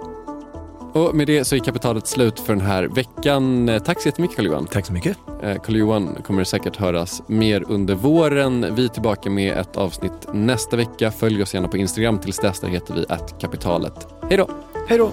Och 0.94 1.16
med 1.16 1.28
det 1.28 1.46
så 1.46 1.56
är 1.56 1.60
kapitalet 1.60 2.08
slut 2.08 2.40
för 2.40 2.54
den 2.54 2.66
här 2.66 2.84
veckan. 2.84 3.70
Tack 3.86 4.02
så 4.02 4.08
jättemycket 4.08 4.38
Carl-Johan. 4.38 4.66
Tack 4.66 4.86
så 4.86 4.94
mycket. 4.94 5.18
Eh, 5.44 5.56
Carl-Johan 5.56 6.16
kommer 6.24 6.44
säkert 6.44 6.76
höras 6.76 7.22
mer 7.28 7.64
under 7.68 7.96
våren. 7.96 8.76
Vi 8.76 8.86
är 8.86 8.88
tillbaka 8.88 9.30
med 9.30 9.58
ett 9.58 9.78
avsnitt 9.78 10.28
nästa 10.34 10.78
vecka. 10.78 11.12
Följ 11.12 11.42
oss 11.42 11.54
gärna 11.54 11.68
på 11.68 11.78
Instagram. 11.78 12.20
Tills 12.20 12.38
dess 12.38 12.60
där 12.60 12.68
heter 12.68 12.94
vi 12.94 13.06
att 13.10 13.42
kapitalet. 13.42 14.08
Hej 14.30 14.38
då! 14.38 14.50
Hej 14.88 14.98
då! 14.98 15.12